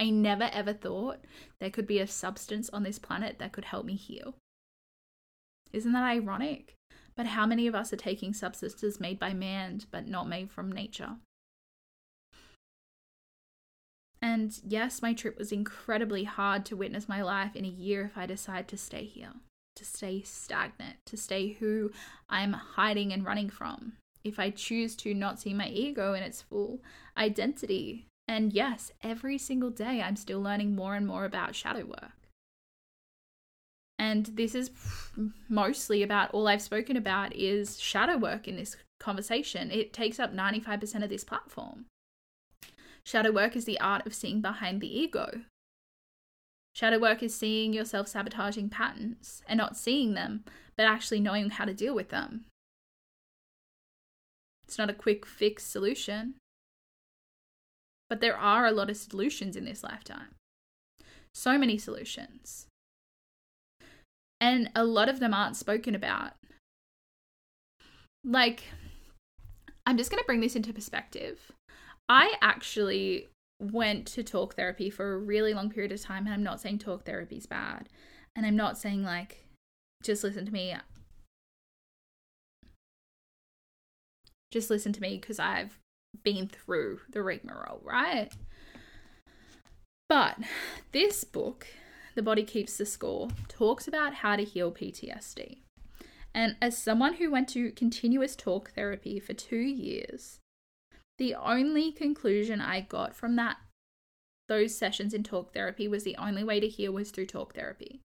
I 0.00 0.08
never 0.08 0.48
ever 0.50 0.72
thought 0.72 1.18
there 1.60 1.70
could 1.70 1.86
be 1.86 1.98
a 1.98 2.06
substance 2.06 2.70
on 2.70 2.84
this 2.84 2.98
planet 2.98 3.38
that 3.38 3.52
could 3.52 3.66
help 3.66 3.84
me 3.84 3.96
heal. 3.96 4.34
Isn't 5.72 5.92
that 5.92 6.04
ironic? 6.04 6.74
But 7.14 7.26
how 7.26 7.46
many 7.46 7.66
of 7.66 7.74
us 7.74 7.92
are 7.92 7.96
taking 7.96 8.32
substances 8.32 9.00
made 9.00 9.18
by 9.18 9.34
man 9.34 9.80
but 9.90 10.08
not 10.08 10.28
made 10.28 10.50
from 10.50 10.72
nature? 10.72 11.16
And 14.22 14.56
yes, 14.64 15.02
my 15.02 15.12
trip 15.12 15.36
was 15.36 15.50
incredibly 15.50 16.24
hard 16.24 16.64
to 16.66 16.76
witness 16.76 17.08
my 17.08 17.22
life 17.22 17.56
in 17.56 17.64
a 17.64 17.68
year 17.68 18.04
if 18.04 18.16
I 18.16 18.24
decide 18.24 18.68
to 18.68 18.76
stay 18.76 19.04
here, 19.04 19.32
to 19.74 19.84
stay 19.84 20.22
stagnant, 20.22 20.96
to 21.06 21.16
stay 21.16 21.48
who 21.48 21.90
I'm 22.30 22.52
hiding 22.52 23.12
and 23.12 23.24
running 23.24 23.50
from. 23.50 23.94
If 24.22 24.38
I 24.38 24.50
choose 24.50 24.94
to 24.96 25.12
not 25.12 25.40
see 25.40 25.52
my 25.52 25.66
ego 25.66 26.14
in 26.14 26.22
its 26.22 26.40
full 26.40 26.80
identity. 27.16 28.06
And 28.28 28.52
yes, 28.52 28.92
every 29.02 29.36
single 29.36 29.70
day 29.70 30.00
I'm 30.00 30.14
still 30.14 30.40
learning 30.40 30.76
more 30.76 30.94
and 30.94 31.06
more 31.06 31.24
about 31.24 31.56
shadow 31.56 31.84
work. 31.84 32.21
And 34.02 34.26
this 34.34 34.56
is 34.56 34.72
mostly 35.48 36.02
about 36.02 36.32
all 36.32 36.48
I've 36.48 36.60
spoken 36.60 36.96
about 36.96 37.36
is 37.36 37.78
shadow 37.78 38.16
work 38.16 38.48
in 38.48 38.56
this 38.56 38.76
conversation. 38.98 39.70
It 39.70 39.92
takes 39.92 40.18
up 40.18 40.34
95% 40.34 41.04
of 41.04 41.08
this 41.08 41.22
platform. 41.22 41.84
Shadow 43.04 43.30
work 43.30 43.54
is 43.54 43.64
the 43.64 43.78
art 43.78 44.04
of 44.04 44.12
seeing 44.12 44.40
behind 44.40 44.80
the 44.80 44.92
ego. 44.92 45.42
Shadow 46.74 46.98
work 46.98 47.22
is 47.22 47.32
seeing 47.32 47.72
your 47.72 47.84
self 47.84 48.08
sabotaging 48.08 48.70
patterns 48.70 49.40
and 49.46 49.56
not 49.56 49.76
seeing 49.76 50.14
them, 50.14 50.42
but 50.76 50.84
actually 50.84 51.20
knowing 51.20 51.50
how 51.50 51.64
to 51.64 51.72
deal 51.72 51.94
with 51.94 52.08
them. 52.08 52.46
It's 54.66 54.78
not 54.78 54.90
a 54.90 54.94
quick 54.94 55.24
fix 55.24 55.62
solution, 55.62 56.34
but 58.10 58.20
there 58.20 58.36
are 58.36 58.66
a 58.66 58.72
lot 58.72 58.90
of 58.90 58.96
solutions 58.96 59.54
in 59.54 59.64
this 59.64 59.84
lifetime. 59.84 60.34
So 61.32 61.56
many 61.56 61.78
solutions 61.78 62.66
and 64.42 64.68
a 64.74 64.84
lot 64.84 65.08
of 65.08 65.20
them 65.20 65.32
aren't 65.32 65.56
spoken 65.56 65.94
about. 65.94 66.32
Like, 68.24 68.64
I'm 69.86 69.96
just 69.96 70.10
going 70.10 70.20
to 70.20 70.26
bring 70.26 70.40
this 70.40 70.56
into 70.56 70.72
perspective. 70.72 71.52
I 72.08 72.34
actually 72.42 73.28
went 73.60 74.08
to 74.08 74.24
talk 74.24 74.56
therapy 74.56 74.90
for 74.90 75.14
a 75.14 75.18
really 75.18 75.54
long 75.54 75.70
period 75.70 75.92
of 75.92 76.02
time, 76.02 76.26
and 76.26 76.34
I'm 76.34 76.42
not 76.42 76.60
saying 76.60 76.78
talk 76.78 77.04
therapy 77.04 77.36
is 77.36 77.46
bad. 77.46 77.88
And 78.34 78.44
I'm 78.44 78.56
not 78.56 78.76
saying, 78.76 79.04
like, 79.04 79.44
just 80.02 80.24
listen 80.24 80.44
to 80.44 80.52
me. 80.52 80.74
Just 84.50 84.70
listen 84.70 84.92
to 84.92 85.00
me 85.00 85.18
because 85.18 85.38
I've 85.38 85.78
been 86.24 86.48
through 86.48 86.98
the 87.08 87.22
rigmarole, 87.22 87.80
right? 87.84 88.32
But 90.08 90.38
this 90.90 91.22
book 91.22 91.68
the 92.14 92.22
Body 92.22 92.44
Keeps 92.44 92.76
the 92.76 92.86
Score, 92.86 93.28
talks 93.48 93.88
about 93.88 94.14
how 94.14 94.36
to 94.36 94.44
heal 94.44 94.72
PTSD. 94.72 95.58
And 96.34 96.56
as 96.62 96.78
someone 96.78 97.14
who 97.14 97.30
went 97.30 97.48
to 97.50 97.72
continuous 97.72 98.34
talk 98.36 98.70
therapy 98.70 99.20
for 99.20 99.34
two 99.34 99.56
years, 99.56 100.38
the 101.18 101.34
only 101.34 101.92
conclusion 101.92 102.60
I 102.60 102.80
got 102.80 103.14
from 103.14 103.36
that 103.36 103.58
those 104.52 104.76
sessions 104.76 105.14
in 105.14 105.22
talk 105.22 105.54
therapy 105.54 105.88
was 105.88 106.04
the 106.04 106.16
only 106.16 106.44
way 106.44 106.60
to 106.60 106.68
heal 106.68 106.92
was 106.92 107.10
through 107.10 107.26
talk 107.26 107.54
therapy. 107.54 108.00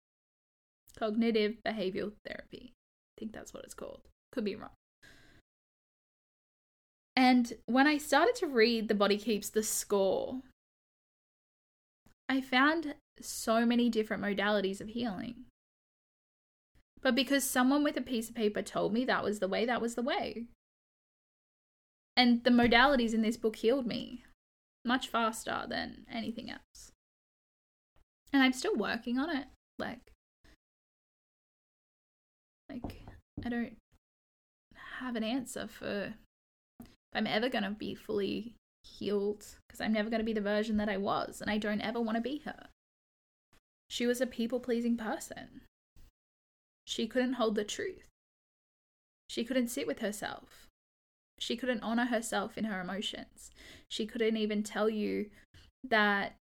Cognitive 0.98 1.56
behavioral 1.66 2.14
therapy. 2.24 2.72
I 2.72 3.20
think 3.20 3.34
that's 3.34 3.52
what 3.54 3.64
it's 3.64 3.74
called. 3.74 4.02
Could 4.32 4.46
be 4.46 4.56
wrong. 4.56 4.70
And 7.16 7.54
when 7.66 7.88
I 7.88 7.98
started 7.98 8.36
to 8.36 8.48
read 8.48 8.88
The 8.88 8.94
Body 8.94 9.18
Keeps 9.18 9.50
the 9.50 9.64
Score, 9.64 10.42
I 12.30 12.42
found 12.42 12.94
so 13.22 13.66
many 13.66 13.90
different 13.90 14.24
modalities 14.24 14.82
of 14.82 14.90
healing. 14.90 15.46
But 17.02 17.16
because 17.16 17.44
someone 17.44 17.84
with 17.84 17.98
a 17.98 18.02
piece 18.02 18.30
of 18.30 18.36
paper 18.36 18.62
told 18.62 18.92
me 18.92 19.06
that 19.06 19.24
was 19.24 19.40
the 19.40 19.48
way, 19.48 19.66
that 19.66 19.82
was 19.82 19.96
the 19.96 20.02
way. 20.02 20.48
And 22.18 22.44
the 22.44 22.50
modalities 22.50 23.14
in 23.14 23.22
this 23.22 23.38
book 23.38 23.58
healed 23.58 23.86
me 23.86 24.24
much 24.84 25.08
faster 25.08 25.66
than 25.70 26.06
anything 26.12 26.50
else. 26.50 26.92
And 28.32 28.42
I'm 28.42 28.54
still 28.54 28.76
working 28.76 29.20
on 29.20 29.36
it. 29.36 29.48
Like, 29.78 30.12
like 32.70 33.04
I 33.46 33.50
don't 33.50 33.78
have 35.00 35.16
an 35.16 35.24
answer 35.24 35.68
for 35.68 36.14
if 36.80 36.88
I'm 37.14 37.28
ever 37.28 37.50
gonna 37.50 37.72
be 37.72 37.94
fully 37.94 38.56
healed 38.84 39.46
because 39.68 39.82
I'm 39.82 39.94
never 39.94 40.10
gonna 40.10 40.24
be 40.24 40.34
the 40.34 40.42
version 40.42 40.78
that 40.78 40.90
I 40.90 40.98
was, 40.98 41.42
and 41.42 41.52
I 41.52 41.58
don't 41.58 41.82
ever 41.82 42.00
want 42.02 42.16
to 42.16 42.22
be 42.22 42.42
her. 42.46 42.70
She 43.90 44.06
was 44.06 44.22
a 44.22 44.28
people 44.28 44.60
pleasing 44.60 44.98
person. 44.98 45.62
She 46.86 47.08
couldn't 47.08 47.34
hold 47.34 47.56
the 47.56 47.64
truth. 47.64 48.08
She 49.30 49.44
couldn't 49.44 49.70
sit 49.70 49.88
with 49.88 50.00
herself. 50.00 50.68
She 51.40 51.58
couldn't 51.58 51.84
honor 51.84 52.06
herself 52.06 52.58
in 52.58 52.66
her 52.66 52.80
emotions. 52.80 53.52
She 53.90 54.06
couldn't 54.06 54.38
even 54.38 54.64
tell 54.64 54.90
you 54.90 55.30
that 55.84 56.36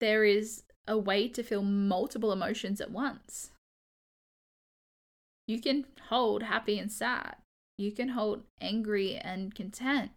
there 0.00 0.24
is 0.24 0.62
a 0.86 0.96
way 0.96 1.28
to 1.28 1.42
feel 1.42 1.62
multiple 1.62 2.32
emotions 2.32 2.80
at 2.80 2.90
once. 2.90 3.50
You 5.48 5.60
can 5.60 5.86
hold 6.08 6.42
happy 6.44 6.78
and 6.78 6.90
sad. 6.90 7.36
You 7.78 7.92
can 7.92 8.10
hold 8.10 8.44
angry 8.60 9.16
and 9.16 9.54
content. 9.54 10.10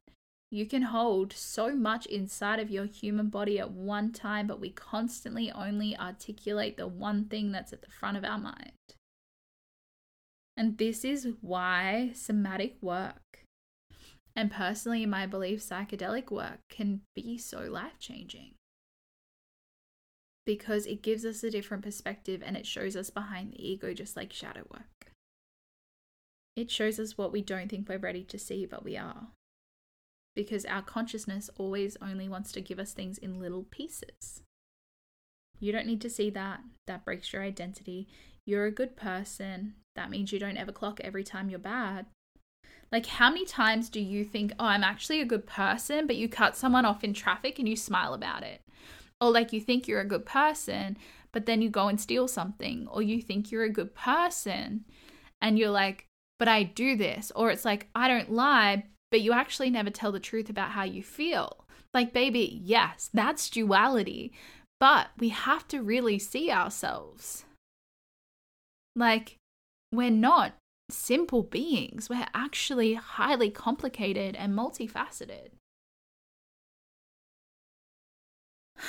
You 0.52 0.66
can 0.66 0.82
hold 0.82 1.32
so 1.32 1.76
much 1.76 2.06
inside 2.08 2.60
of 2.60 2.72
your 2.72 2.86
human 2.86 3.30
body 3.30 3.60
at 3.60 3.72
one 3.72 4.12
time, 4.12 4.48
but 4.48 4.60
we 4.60 4.72
constantly 4.72 5.52
only 5.52 5.96
articulate 5.98 6.76
the 6.76 6.88
one 6.88 7.26
thing 7.26 7.52
that's 7.52 7.72
at 7.72 7.82
the 7.84 7.92
front 7.92 8.18
of 8.18 8.24
our 8.26 8.40
mind. 8.40 8.72
And 10.58 10.78
this 10.78 11.06
is 11.06 11.28
why 11.42 12.12
somatic 12.16 12.78
work, 12.82 13.46
and 14.36 14.52
personally, 14.52 15.04
in 15.04 15.10
my 15.10 15.26
belief, 15.28 15.62
psychedelic 15.62 16.32
work 16.32 16.60
can 16.70 17.02
be 17.16 17.38
so 17.38 17.60
life 17.60 18.00
changing. 18.00 18.56
because 20.46 20.88
it 20.88 21.04
gives 21.04 21.26
us 21.26 21.44
a 21.44 21.52
different 21.52 21.84
perspective 21.84 22.42
and 22.44 22.58
it 22.58 22.66
shows 22.66 22.96
us 22.96 23.12
behind 23.12 23.52
the 23.52 23.70
ego, 23.70 23.94
just 23.94 24.18
like 24.18 24.34
shadow 24.34 24.64
work. 24.72 25.12
It 26.56 26.72
shows 26.72 27.00
us 27.00 27.20
what 27.20 27.32
we 27.32 27.44
don't 27.44 27.70
think 27.70 27.88
we're 27.88 28.00
ready 28.00 28.24
to 28.24 28.40
see, 28.40 28.66
but 28.66 28.84
we 28.84 28.98
are. 28.98 29.28
Because 30.36 30.66
our 30.66 30.82
consciousness 30.82 31.50
always 31.58 31.98
only 32.02 32.30
wants 32.30 32.52
to 32.54 32.62
give 32.62 32.80
us 32.80 32.94
things 32.94 33.18
in 33.18 33.40
little 33.40 33.64
pieces. 33.64 34.42
You 35.60 35.72
don't 35.72 35.88
need 35.88 36.02
to 36.02 36.10
see 36.10 36.30
that. 36.30 36.62
That 36.88 37.04
breaks 37.04 37.34
your 37.34 37.44
identity. 37.44 38.08
You're 38.46 38.66
a 38.66 38.72
good 38.72 38.96
person. 38.96 39.76
That 39.96 40.10
means 40.10 40.32
you 40.32 40.40
don't 40.40 40.58
ever 40.58 40.72
clock 40.72 41.02
every 41.04 41.24
time 41.24 41.50
you're 41.50 41.60
bad. 41.60 42.06
Like, 42.92 43.06
how 43.06 43.30
many 43.30 43.46
times 43.46 43.90
do 43.90 44.00
you 44.00 44.26
think, 44.26 44.54
oh, 44.58 44.66
I'm 44.66 44.84
actually 44.84 45.22
a 45.22 45.26
good 45.26 45.46
person, 45.46 46.08
but 46.08 46.16
you 46.16 46.28
cut 46.28 46.56
someone 46.56 46.86
off 46.86 47.04
in 47.04 47.14
traffic 47.14 47.60
and 47.60 47.68
you 47.68 47.76
smile 47.76 48.14
about 48.14 48.44
it? 48.44 48.62
Or 49.22 49.32
like 49.32 49.54
you 49.54 49.60
think 49.60 49.88
you're 49.88 50.00
a 50.00 50.08
good 50.08 50.26
person, 50.26 50.98
but 51.32 51.46
then 51.46 51.62
you 51.62 51.70
go 51.70 51.88
and 51.88 52.00
steal 52.00 52.28
something. 52.28 52.88
Or 52.88 53.02
you 53.02 53.22
think 53.22 53.52
you're 53.52 53.64
a 53.64 53.70
good 53.70 53.94
person 53.94 54.86
and 55.42 55.60
you're 55.60 55.70
like, 55.70 56.08
but 56.40 56.48
I 56.48 56.64
do 56.64 56.96
this. 56.96 57.32
Or 57.36 57.52
it's 57.52 57.66
like, 57.66 57.90
I 57.94 58.08
don't 58.08 58.32
lie, 58.32 58.86
but 59.12 59.22
you 59.22 59.34
actually 59.34 59.70
never 59.70 59.90
tell 59.90 60.12
the 60.12 60.20
truth 60.20 60.50
about 60.50 60.72
how 60.72 60.84
you 60.84 61.04
feel. 61.04 61.66
Like, 61.94 62.14
baby, 62.14 62.62
yes, 62.64 63.10
that's 63.14 63.50
duality. 63.50 64.32
But 64.80 65.08
we 65.18 65.30
have 65.30 65.68
to 65.70 65.82
really 65.82 66.20
see 66.20 66.52
ourselves. 66.52 67.46
Like, 68.96 69.38
we're 69.92 70.12
not 70.12 70.54
simple 70.90 71.44
beings, 71.44 72.10
we're 72.10 72.28
actually 72.34 72.96
highly 72.96 73.50
complicated 73.50 74.36
and 74.36 74.54
multifaceted. 74.54 75.50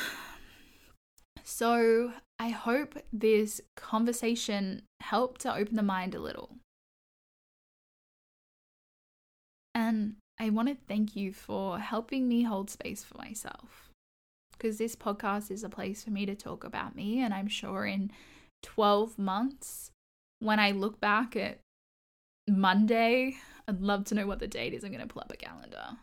So, 1.42 2.12
I 2.38 2.50
hope 2.50 2.94
this 3.12 3.60
conversation 3.76 4.82
helped 5.00 5.40
to 5.42 5.54
open 5.54 5.74
the 5.74 5.82
mind 5.82 6.14
a 6.14 6.20
little. 6.20 6.56
And 9.80 10.16
I 10.38 10.50
want 10.50 10.68
to 10.68 10.76
thank 10.88 11.16
you 11.16 11.32
for 11.32 11.78
helping 11.78 12.28
me 12.28 12.42
hold 12.42 12.68
space 12.68 13.02
for 13.02 13.16
myself. 13.16 13.88
Because 14.52 14.76
this 14.76 14.94
podcast 14.94 15.50
is 15.50 15.64
a 15.64 15.70
place 15.70 16.04
for 16.04 16.10
me 16.10 16.26
to 16.26 16.34
talk 16.34 16.64
about 16.64 16.94
me. 16.94 17.22
And 17.22 17.32
I'm 17.32 17.48
sure 17.48 17.86
in 17.86 18.10
12 18.62 19.18
months, 19.18 19.90
when 20.38 20.60
I 20.60 20.72
look 20.72 21.00
back 21.00 21.34
at 21.34 21.60
Monday, 22.46 23.36
I'd 23.66 23.80
love 23.80 24.04
to 24.06 24.14
know 24.14 24.26
what 24.26 24.38
the 24.38 24.46
date 24.46 24.74
is. 24.74 24.84
I'm 24.84 24.92
going 24.92 25.00
to 25.00 25.12
pull 25.12 25.22
up 25.22 25.32
a 25.32 25.36
calendar. 25.36 25.96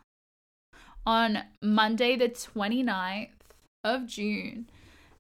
On 1.06 1.44
Monday, 1.62 2.16
the 2.16 2.30
29th 2.30 3.30
of 3.84 4.08
June, 4.08 4.72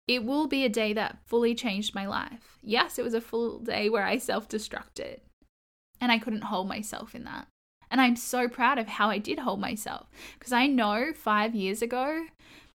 it 0.07 0.23
will 0.23 0.47
be 0.47 0.65
a 0.65 0.69
day 0.69 0.93
that 0.93 1.19
fully 1.27 1.53
changed 1.53 1.93
my 1.93 2.07
life. 2.07 2.57
Yes, 2.63 2.97
it 2.97 3.03
was 3.03 3.13
a 3.13 3.21
full 3.21 3.59
day 3.59 3.87
where 3.87 4.03
I 4.03 4.17
self 4.17 4.49
destructed 4.49 5.19
and 6.01 6.11
I 6.11 6.17
couldn't 6.17 6.45
hold 6.45 6.67
myself 6.67 7.13
in 7.13 7.23
that. 7.25 7.47
And 7.89 8.02
I'm 8.02 8.15
so 8.15 8.47
proud 8.47 8.78
of 8.78 8.88
how 8.88 9.10
I 9.10 9.17
did 9.17 9.39
hold 9.39 9.60
myself 9.60 10.08
because 10.38 10.54
I 10.54 10.67
know 10.67 11.13
five 11.13 11.56
years 11.56 11.82
ago, 11.82 12.26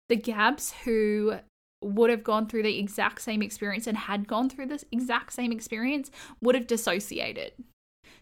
the 0.09 0.17
Gabs 0.17 0.73
who 0.85 1.39
would 1.83 2.11
have 2.11 2.25
gone 2.25 2.47
through 2.47 2.65
the 2.65 2.79
exact 2.79 3.21
same 3.23 3.43
experience 3.43 3.87
and 3.87 3.97
had 3.97 4.27
gone 4.27 4.51
through 4.51 4.67
this 4.67 4.85
exact 4.91 5.33
same 5.33 5.53
experience 5.53 6.11
would 6.41 6.55
have 6.55 6.67
dissociated. 6.67 7.53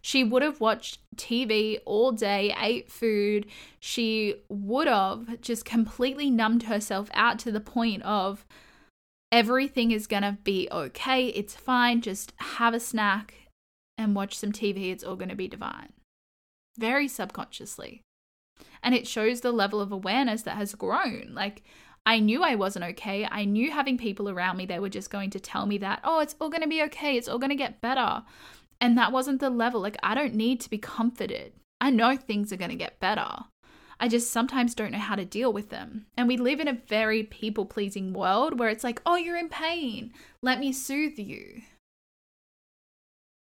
She 0.03 0.23
would 0.23 0.43
have 0.43 0.61
watched 0.61 1.01
TV 1.17 1.79
all 1.85 2.13
day, 2.13 2.55
ate 2.61 2.91
food. 2.91 3.47
She 3.81 4.37
would 4.49 4.87
have 4.87 5.41
just 5.41 5.65
completely 5.65 6.31
numbed 6.31 6.65
herself 6.65 7.09
out 7.15 7.39
to 7.41 7.51
the 7.51 7.61
point 7.61 8.03
of 8.03 8.47
everything 9.33 9.91
is 9.91 10.07
going 10.07 10.23
to 10.23 10.39
be 10.45 10.69
okay. 10.71 11.29
It's 11.29 11.57
fine. 11.57 12.03
Just 12.03 12.33
have 12.37 12.75
a 12.75 12.81
snack 12.81 13.35
and 13.99 14.15
watch 14.15 14.39
some 14.39 14.53
TV. 14.53 14.93
It's 14.93 15.03
all 15.03 15.17
going 15.17 15.31
to 15.31 15.35
be 15.35 15.49
divine 15.49 15.93
very 16.77 17.09
subconsciously. 17.09 18.03
And 18.83 18.95
it 18.95 19.07
shows 19.07 19.41
the 19.41 19.53
level 19.53 19.81
of 19.81 19.93
awareness 19.93 20.43
that 20.43 20.57
has 20.57 20.75
grown. 20.75 21.33
Like, 21.35 21.63
I 22.07 22.21
knew 22.21 22.43
I 22.43 22.55
wasn't 22.55 22.85
okay. 22.85 23.27
I 23.29 23.45
knew 23.45 23.71
having 23.71 23.99
people 23.99 24.31
around 24.31 24.57
me, 24.57 24.65
they 24.65 24.79
were 24.79 24.89
just 24.89 25.11
going 25.11 25.31
to 25.31 25.41
tell 25.41 25.67
me 25.67 25.77
that, 25.79 26.01
oh, 26.05 26.21
it's 26.21 26.37
all 26.41 26.49
going 26.49 26.63
to 26.63 26.69
be 26.69 26.83
okay. 26.85 27.17
It's 27.17 27.29
all 27.29 27.39
going 27.39 27.51
to 27.51 27.57
get 27.57 27.81
better. 27.81 28.23
And 28.81 28.97
that 28.97 29.13
wasn't 29.13 29.41
the 29.41 29.51
level. 29.51 29.81
Like, 29.81 29.97
I 30.03 30.15
don't 30.15 30.35
need 30.35 30.61
to 30.61 30.71
be 30.71 30.79
comforted. 30.79 31.53
I 31.81 31.91
know 31.91 32.17
things 32.17 32.53
are 32.53 32.57
going 32.57 32.71
to 32.71 32.77
get 32.77 33.01
better. 33.01 33.29
I 33.99 34.09
just 34.09 34.31
sometimes 34.31 34.75
don't 34.75 34.93
know 34.93 34.99
how 34.99 35.17
to 35.17 35.25
deal 35.25 35.53
with 35.53 35.71
them. 35.71 36.07
And 36.17 36.29
we 36.29 36.37
live 36.37 36.61
in 36.61 36.69
a 36.69 36.81
very 36.87 37.23
people 37.23 37.65
pleasing 37.65 38.13
world 38.13 38.59
where 38.59 38.69
it's 38.69 38.85
like, 38.85 39.01
oh, 39.07 39.17
you're 39.17 39.39
in 39.39 39.49
pain. 39.49 40.13
Let 40.43 40.61
me 40.61 40.73
soothe 40.73 41.19
you. 41.19 41.63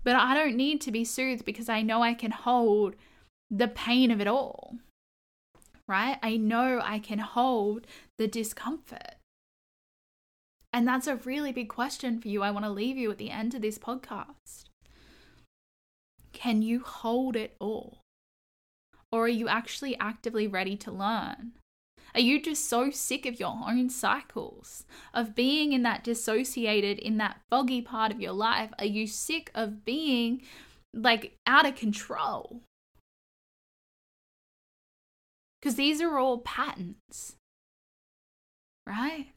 But 0.04 0.16
I 0.16 0.34
don't 0.34 0.56
need 0.56 0.80
to 0.82 0.92
be 0.92 1.04
soothed 1.04 1.44
because 1.44 1.68
I 1.68 1.82
know 1.82 2.02
I 2.02 2.14
can 2.14 2.32
hold 2.32 2.96
the 3.52 3.68
pain 3.68 4.10
of 4.10 4.20
it 4.20 4.26
all, 4.26 4.78
right? 5.86 6.18
I 6.22 6.38
know 6.38 6.80
I 6.82 6.98
can 6.98 7.18
hold 7.18 7.86
the 8.16 8.26
discomfort. 8.26 9.16
And 10.72 10.88
that's 10.88 11.06
a 11.06 11.16
really 11.16 11.52
big 11.52 11.68
question 11.68 12.18
for 12.18 12.28
you. 12.28 12.42
I 12.42 12.50
want 12.50 12.64
to 12.64 12.70
leave 12.70 12.96
you 12.96 13.10
at 13.10 13.18
the 13.18 13.30
end 13.30 13.54
of 13.54 13.60
this 13.60 13.78
podcast. 13.78 14.64
Can 16.32 16.62
you 16.62 16.80
hold 16.80 17.36
it 17.36 17.54
all? 17.60 17.98
Or 19.12 19.26
are 19.26 19.28
you 19.28 19.48
actually 19.48 19.98
actively 19.98 20.46
ready 20.46 20.74
to 20.78 20.90
learn? 20.90 21.52
Are 22.14 22.20
you 22.20 22.40
just 22.40 22.66
so 22.68 22.90
sick 22.90 23.26
of 23.26 23.38
your 23.38 23.50
own 23.66 23.90
cycles, 23.90 24.84
of 25.12 25.34
being 25.34 25.74
in 25.74 25.82
that 25.82 26.02
dissociated, 26.02 26.98
in 26.98 27.18
that 27.18 27.40
foggy 27.50 27.82
part 27.82 28.10
of 28.10 28.20
your 28.20 28.32
life? 28.32 28.70
Are 28.78 28.86
you 28.86 29.06
sick 29.06 29.50
of 29.54 29.84
being 29.84 30.40
like 30.94 31.36
out 31.46 31.66
of 31.66 31.74
control? 31.74 32.62
Because 35.62 35.76
these 35.76 36.00
are 36.00 36.18
all 36.18 36.38
patterns, 36.38 37.36
right? 38.84 39.28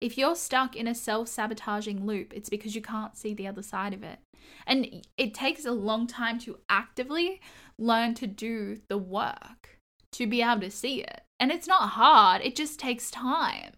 If 0.00 0.18
you're 0.18 0.34
stuck 0.34 0.74
in 0.74 0.88
a 0.88 0.94
self 0.94 1.28
sabotaging 1.28 2.04
loop, 2.04 2.32
it's 2.34 2.48
because 2.48 2.74
you 2.74 2.82
can't 2.82 3.16
see 3.16 3.32
the 3.32 3.46
other 3.46 3.62
side 3.62 3.94
of 3.94 4.02
it. 4.02 4.18
And 4.66 5.04
it 5.16 5.34
takes 5.34 5.64
a 5.64 5.72
long 5.72 6.06
time 6.08 6.40
to 6.40 6.58
actively 6.68 7.40
learn 7.78 8.14
to 8.14 8.26
do 8.26 8.80
the 8.88 8.98
work 8.98 9.78
to 10.12 10.26
be 10.26 10.42
able 10.42 10.62
to 10.62 10.70
see 10.70 11.02
it. 11.02 11.22
And 11.38 11.52
it's 11.52 11.68
not 11.68 11.90
hard, 11.90 12.42
it 12.42 12.56
just 12.56 12.80
takes 12.80 13.10
time 13.10 13.72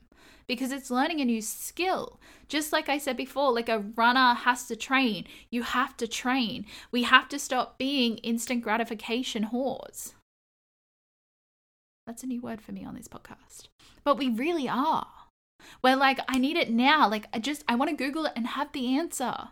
because 0.46 0.72
it's 0.72 0.90
learning 0.90 1.20
a 1.20 1.24
new 1.24 1.42
skill. 1.42 2.18
Just 2.48 2.72
like 2.72 2.88
I 2.88 2.98
said 2.98 3.16
before, 3.16 3.52
like 3.52 3.68
a 3.68 3.84
runner 3.94 4.34
has 4.34 4.66
to 4.66 4.76
train, 4.76 5.26
you 5.50 5.62
have 5.62 5.96
to 5.98 6.08
train. 6.08 6.66
We 6.90 7.02
have 7.04 7.28
to 7.28 7.38
stop 7.38 7.78
being 7.78 8.16
instant 8.18 8.62
gratification 8.62 9.50
whores. 9.52 10.14
That's 12.10 12.24
a 12.24 12.26
new 12.26 12.40
word 12.40 12.60
for 12.60 12.72
me 12.72 12.84
on 12.84 12.96
this 12.96 13.06
podcast. 13.06 13.68
But 14.02 14.18
we 14.18 14.28
really 14.28 14.68
are. 14.68 15.06
We're 15.80 15.94
like, 15.94 16.18
I 16.26 16.38
need 16.38 16.56
it 16.56 16.68
now. 16.68 17.08
Like, 17.08 17.28
I 17.32 17.38
just, 17.38 17.62
I 17.68 17.76
want 17.76 17.88
to 17.88 18.04
Google 18.04 18.26
it 18.26 18.32
and 18.34 18.48
have 18.48 18.72
the 18.72 18.96
answer. 18.96 19.50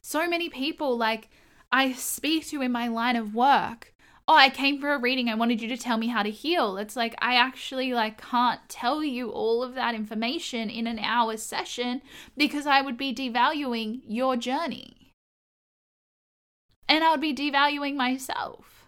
So 0.00 0.28
many 0.28 0.48
people, 0.48 0.96
like, 0.96 1.30
I 1.72 1.90
speak 1.94 2.46
to 2.46 2.62
in 2.62 2.70
my 2.70 2.86
line 2.86 3.16
of 3.16 3.34
work. 3.34 3.92
Oh, 4.28 4.36
I 4.36 4.50
came 4.50 4.80
for 4.80 4.94
a 4.94 5.00
reading. 5.00 5.28
I 5.28 5.34
wanted 5.34 5.60
you 5.60 5.66
to 5.66 5.76
tell 5.76 5.98
me 5.98 6.06
how 6.06 6.22
to 6.22 6.30
heal. 6.30 6.76
It's 6.76 6.94
like 6.94 7.16
I 7.18 7.34
actually 7.34 7.92
like 7.92 8.22
can't 8.22 8.60
tell 8.68 9.02
you 9.02 9.30
all 9.30 9.64
of 9.64 9.74
that 9.74 9.96
information 9.96 10.70
in 10.70 10.86
an 10.86 11.00
hour 11.00 11.36
session 11.38 12.02
because 12.36 12.68
I 12.68 12.82
would 12.82 12.96
be 12.96 13.12
devaluing 13.12 14.02
your 14.06 14.36
journey. 14.36 15.10
And 16.88 17.02
I 17.02 17.10
would 17.10 17.20
be 17.20 17.34
devaluing 17.34 17.96
myself. 17.96 18.79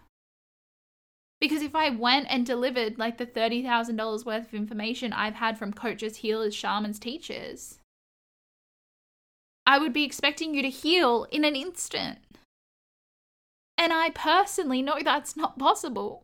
Because 1.43 1.61
if 1.61 1.75
I 1.75 1.89
went 1.89 2.27
and 2.29 2.45
delivered 2.45 2.97
like 2.97 3.17
the 3.17 3.25
$30,000 3.25 4.25
worth 4.25 4.47
of 4.47 4.53
information 4.53 5.11
I've 5.11 5.35
had 5.35 5.57
from 5.57 5.73
coaches, 5.73 6.15
healers, 6.15 6.55
shamans, 6.55 6.99
teachers, 6.99 7.79
I 9.67 9.77
would 9.77 9.91
be 9.91 10.05
expecting 10.05 10.55
you 10.55 10.61
to 10.61 10.69
heal 10.69 11.27
in 11.31 11.43
an 11.43 11.57
instant. 11.57 12.19
And 13.77 13.91
I 13.91 14.11
personally 14.11 14.81
know 14.81 14.99
that's 15.03 15.35
not 15.35 15.59
possible. 15.59 16.23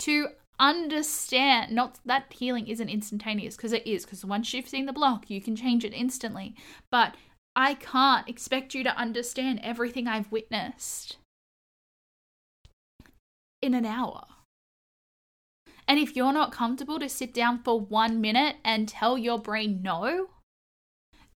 To 0.00 0.28
understand, 0.58 1.74
not 1.74 1.98
that 2.04 2.30
healing 2.30 2.66
isn't 2.66 2.90
instantaneous, 2.90 3.56
because 3.56 3.72
it 3.72 3.86
is, 3.86 4.04
because 4.04 4.22
once 4.22 4.52
you've 4.52 4.68
seen 4.68 4.84
the 4.84 4.92
block, 4.92 5.30
you 5.30 5.40
can 5.40 5.56
change 5.56 5.82
it 5.82 5.94
instantly. 5.94 6.54
But 6.90 7.14
I 7.56 7.72
can't 7.72 8.28
expect 8.28 8.74
you 8.74 8.84
to 8.84 8.94
understand 8.98 9.60
everything 9.62 10.06
I've 10.06 10.30
witnessed 10.30 11.16
in 13.62 13.74
an 13.74 13.86
hour. 13.86 14.24
And 15.88 15.98
if 15.98 16.14
you're 16.14 16.32
not 16.32 16.52
comfortable 16.52 16.98
to 17.00 17.08
sit 17.08 17.34
down 17.34 17.62
for 17.62 17.80
one 17.80 18.20
minute 18.20 18.56
and 18.64 18.88
tell 18.88 19.18
your 19.18 19.38
brain 19.38 19.80
no, 19.82 20.28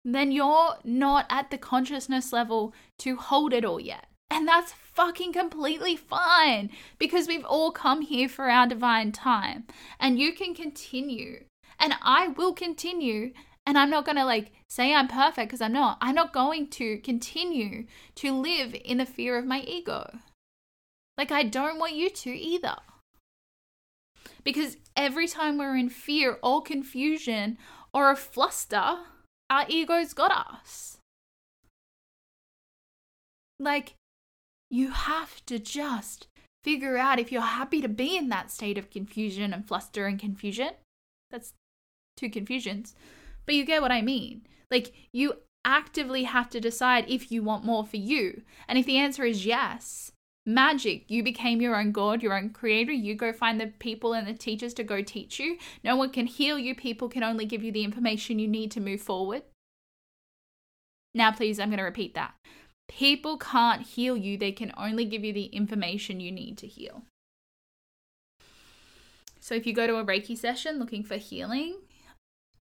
then 0.05 0.31
you're 0.31 0.77
not 0.85 1.27
at 1.29 1.51
the 1.51 1.59
consciousness 1.59 2.33
level 2.33 2.73
to 2.99 3.17
hold 3.17 3.53
it 3.53 3.65
all 3.65 3.81
yet. 3.81 4.07
And 4.31 4.47
that's 4.47 4.73
fucking 4.73 5.33
completely 5.33 5.97
fine 5.97 6.71
because 6.99 7.27
we've 7.27 7.45
all 7.45 7.73
come 7.73 8.03
here 8.03 8.29
for 8.29 8.51
our 8.51 8.67
divine 8.67 9.13
time. 9.13 9.65
And 9.99 10.19
you 10.19 10.33
can 10.33 10.55
continue, 10.55 11.45
and 11.79 11.95
I 12.03 12.29
will 12.29 12.53
continue 12.53 13.33
And 13.67 13.79
I'm 13.79 13.91
not 13.91 14.05
going 14.05 14.17
to 14.17 14.25
like 14.25 14.53
say 14.69 14.95
I'm 14.95 15.09
perfect 15.09 15.49
because 15.49 15.61
I'm 15.61 15.73
not. 15.73 15.99
I'm 16.01 16.15
not 16.15 16.33
going 16.33 16.69
to 16.71 16.99
continue 16.99 17.87
to 18.17 18.33
live 18.33 18.77
in 18.85 18.99
the 18.99 19.07
fear 19.07 19.39
of 19.39 19.47
my 19.47 19.61
ego. 19.61 20.19
Like, 21.17 21.31
I 21.31 21.45
don't 21.45 21.79
want 21.79 21.95
you 21.95 22.11
to 22.11 22.31
either. 22.31 22.77
Because 24.43 24.77
every 24.97 25.27
time 25.27 25.59
we're 25.59 25.77
in 25.77 25.89
fear 25.89 26.39
or 26.43 26.63
confusion 26.63 27.57
or 27.93 28.11
a 28.11 28.17
fluster, 28.17 28.99
our 29.49 29.65
ego's 29.69 30.13
got 30.13 30.31
us. 30.31 30.99
Like, 33.59 33.95
you 34.71 34.91
have 34.91 35.45
to 35.47 35.59
just 35.59 36.27
figure 36.65 36.97
out 36.97 37.19
if 37.19 37.31
you're 37.31 37.43
happy 37.43 37.81
to 37.81 37.89
be 37.89 38.17
in 38.17 38.29
that 38.31 38.51
state 38.51 38.79
of 38.79 38.91
confusion 38.91 39.53
and 39.53 39.67
fluster 39.67 40.07
and 40.07 40.19
confusion. 40.19 40.71
That's 41.31 41.53
two 42.17 42.31
confusions. 42.31 42.95
But 43.47 43.55
you 43.55 43.65
get 43.65 43.83
what 43.83 43.93
I 43.93 44.03
mean. 44.03 44.47
Like, 44.71 44.93
you 45.13 45.35
actively 45.65 46.25
have 46.25 46.51
to 46.51 46.61
decide 46.61 47.05
if 47.09 47.31
you 47.31 47.43
want 47.43 47.65
more 47.65 47.87
for 47.87 47.97
you. 47.97 48.43
And 48.67 48.79
if 48.79 48.87
the 48.87 48.99
answer 48.99 49.25
is 49.25 49.47
yes, 49.47 50.13
magic. 50.47 51.05
You 51.09 51.23
became 51.23 51.61
your 51.61 51.77
own 51.77 51.93
God, 51.93 52.23
your 52.23 52.37
own 52.37 52.51
creator. 52.51 52.93
You 52.93 53.15
go 53.15 53.33
find 53.33 53.61
the 53.61 53.69
people 53.79 54.13
and 54.13 54.27
the 54.27 54.35
teachers 54.35 54.75
to 54.75 54.85
go 54.85 55.03
teach 55.03 55.39
you. 55.39 55.59
No 55.83 55.97
one 55.97 56.11
can 56.11 56.27
heal 56.27 56.59
you. 56.59 56.75
People 56.75 57.09
can 57.09 57.23
only 57.23 57.47
give 57.47 57.63
you 57.63 57.73
the 57.73 57.85
information 57.85 58.39
you 58.39 58.49
need 58.49 58.71
to 58.73 58.81
move 58.81 59.01
forward. 59.01 59.43
Now, 61.15 61.31
please, 61.33 61.61
I'm 61.61 61.69
going 61.69 61.79
to 61.79 61.85
repeat 61.85 62.15
that. 62.15 62.35
People 62.89 63.39
can't 63.39 63.83
heal 63.83 64.17
you, 64.17 64.37
they 64.37 64.53
can 64.53 64.73
only 64.77 65.07
give 65.07 65.25
you 65.25 65.33
the 65.33 65.47
information 65.47 66.21
you 66.21 66.31
need 66.31 66.59
to 66.59 66.67
heal. 66.67 67.05
So, 69.41 69.55
if 69.55 69.67
you 69.67 69.73
go 69.73 69.87
to 69.87 69.97
a 69.97 70.05
Reiki 70.05 70.37
session 70.37 70.79
looking 70.79 71.03
for 71.03 71.17
healing, 71.17 71.77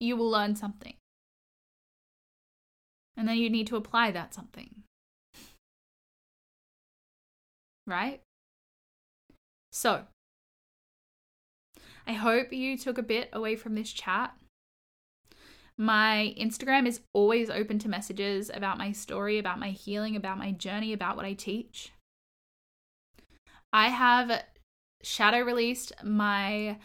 you 0.00 0.16
will 0.16 0.30
learn 0.30 0.56
something. 0.56 0.94
And 3.16 3.28
then 3.28 3.36
you 3.36 3.50
need 3.50 3.66
to 3.66 3.76
apply 3.76 4.12
that 4.12 4.32
something 4.32 4.84
right? 7.88 8.20
So, 9.72 10.04
I 12.06 12.12
hope 12.12 12.52
you 12.52 12.78
took 12.78 12.98
a 12.98 13.02
bit 13.02 13.28
away 13.32 13.56
from 13.56 13.74
this 13.74 13.92
chat. 13.92 14.34
My 15.76 16.34
Instagram 16.38 16.86
is 16.86 17.00
always 17.12 17.50
open 17.50 17.78
to 17.80 17.88
messages 17.88 18.50
about 18.52 18.78
my 18.78 18.92
story, 18.92 19.38
about 19.38 19.60
my 19.60 19.70
healing, 19.70 20.16
about 20.16 20.38
my 20.38 20.52
journey, 20.52 20.92
about 20.92 21.16
what 21.16 21.24
I 21.24 21.34
teach. 21.34 21.92
I 23.72 23.88
have 23.88 24.42
shadow 25.02 25.40
released 25.40 25.92
my 26.02 26.78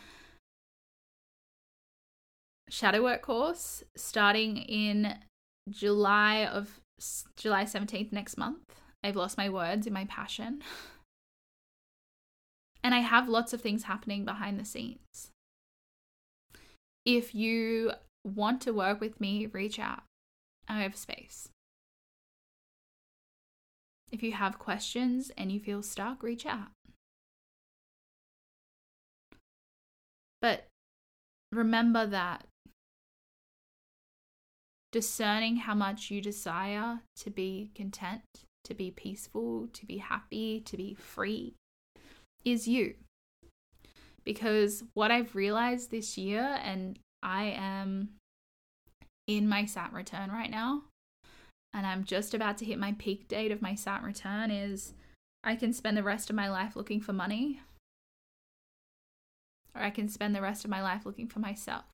shadow 2.69 3.03
work 3.03 3.21
course 3.21 3.83
starting 3.95 4.57
in 4.57 5.15
July 5.69 6.45
of 6.45 6.79
July 7.37 7.63
17th 7.63 8.11
next 8.11 8.37
month. 8.37 8.59
I've 9.03 9.15
lost 9.15 9.37
my 9.37 9.49
words 9.49 9.87
in 9.87 9.93
my 9.93 10.05
passion. 10.05 10.61
And 12.84 12.93
I 12.93 12.99
have 12.99 13.29
lots 13.29 13.53
of 13.53 13.61
things 13.61 13.84
happening 13.84 14.25
behind 14.25 14.59
the 14.59 14.65
scenes. 14.65 15.31
If 17.05 17.34
you 17.34 17.93
want 18.25 18.61
to 18.61 18.73
work 18.73 18.99
with 18.99 19.21
me, 19.21 19.45
reach 19.47 19.79
out. 19.79 20.03
I 20.67 20.81
have 20.84 20.95
space. 20.95 21.49
If 24.11 24.21
you 24.21 24.34
have 24.34 24.59
questions 24.59 25.31
and 25.38 25.51
you 25.51 25.59
feel 25.59 25.81
stuck, 25.81 26.21
reach 26.21 26.45
out. 26.45 26.71
But 30.41 30.67
remember 31.51 32.05
that 32.05 32.45
discerning 34.91 35.55
how 35.55 35.73
much 35.73 36.11
you 36.11 36.21
desire 36.21 36.99
to 37.15 37.29
be 37.31 37.71
content, 37.73 38.21
to 38.65 38.73
be 38.73 38.91
peaceful, 38.91 39.67
to 39.73 39.86
be 39.86 39.97
happy, 39.97 40.59
to 40.61 40.77
be 40.77 40.93
free, 40.93 41.55
is 42.45 42.67
you. 42.67 42.95
Because 44.23 44.83
what 44.93 45.11
I've 45.11 45.35
realized 45.35 45.91
this 45.91 46.17
year, 46.17 46.57
and 46.63 46.97
I 47.21 47.45
am 47.57 48.09
in 49.27 49.47
my 49.47 49.65
Saturn 49.65 49.95
return 49.95 50.31
right 50.31 50.49
now, 50.49 50.83
and 51.73 51.85
I'm 51.85 52.03
just 52.03 52.33
about 52.33 52.57
to 52.59 52.65
hit 52.65 52.79
my 52.79 52.95
peak 52.97 53.27
date 53.27 53.51
of 53.51 53.61
my 53.61 53.75
Saturn 53.75 54.05
return, 54.05 54.51
is 54.51 54.93
I 55.43 55.55
can 55.55 55.73
spend 55.73 55.97
the 55.97 56.03
rest 56.03 56.29
of 56.29 56.35
my 56.35 56.49
life 56.49 56.75
looking 56.75 57.01
for 57.01 57.11
money, 57.11 57.59
or 59.75 59.81
I 59.81 59.89
can 59.89 60.07
spend 60.07 60.35
the 60.35 60.41
rest 60.41 60.63
of 60.63 60.71
my 60.71 60.81
life 60.81 61.05
looking 61.05 61.27
for 61.27 61.39
myself. 61.39 61.85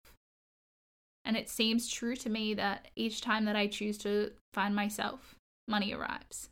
And 1.26 1.36
it 1.36 1.50
seems 1.50 1.90
true 1.90 2.16
to 2.18 2.30
me 2.30 2.54
that 2.56 2.90
each 2.96 3.22
time 3.22 3.46
that 3.46 3.56
I 3.56 3.68
choose 3.68 3.98
to 4.00 4.32
find 4.54 4.76
myself, 4.76 5.36
money 5.68 5.94
arrives. 5.94 6.50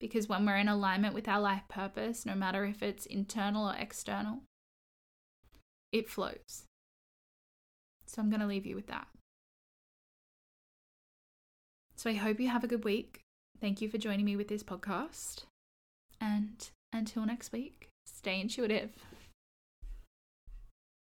Because 0.00 0.28
when 0.28 0.44
we're 0.44 0.56
in 0.56 0.68
alignment 0.68 1.14
with 1.14 1.28
our 1.28 1.40
life 1.40 1.62
purpose, 1.68 2.26
no 2.26 2.34
matter 2.34 2.64
if 2.64 2.82
it's 2.82 3.06
internal 3.06 3.68
or 3.68 3.76
external, 3.76 4.42
it 5.92 6.08
flows. 6.08 6.64
So 8.06 8.20
I'm 8.20 8.28
going 8.28 8.40
to 8.40 8.46
leave 8.46 8.66
you 8.66 8.74
with 8.74 8.88
that. 8.88 9.06
So 11.96 12.10
I 12.10 12.14
hope 12.14 12.40
you 12.40 12.48
have 12.48 12.64
a 12.64 12.68
good 12.68 12.84
week. 12.84 13.20
Thank 13.60 13.80
you 13.80 13.88
for 13.88 13.98
joining 13.98 14.26
me 14.26 14.36
with 14.36 14.48
this 14.48 14.62
podcast. 14.62 15.44
And 16.20 16.68
until 16.92 17.24
next 17.24 17.52
week, 17.52 17.88
stay 18.04 18.40
intuitive. 18.40 18.90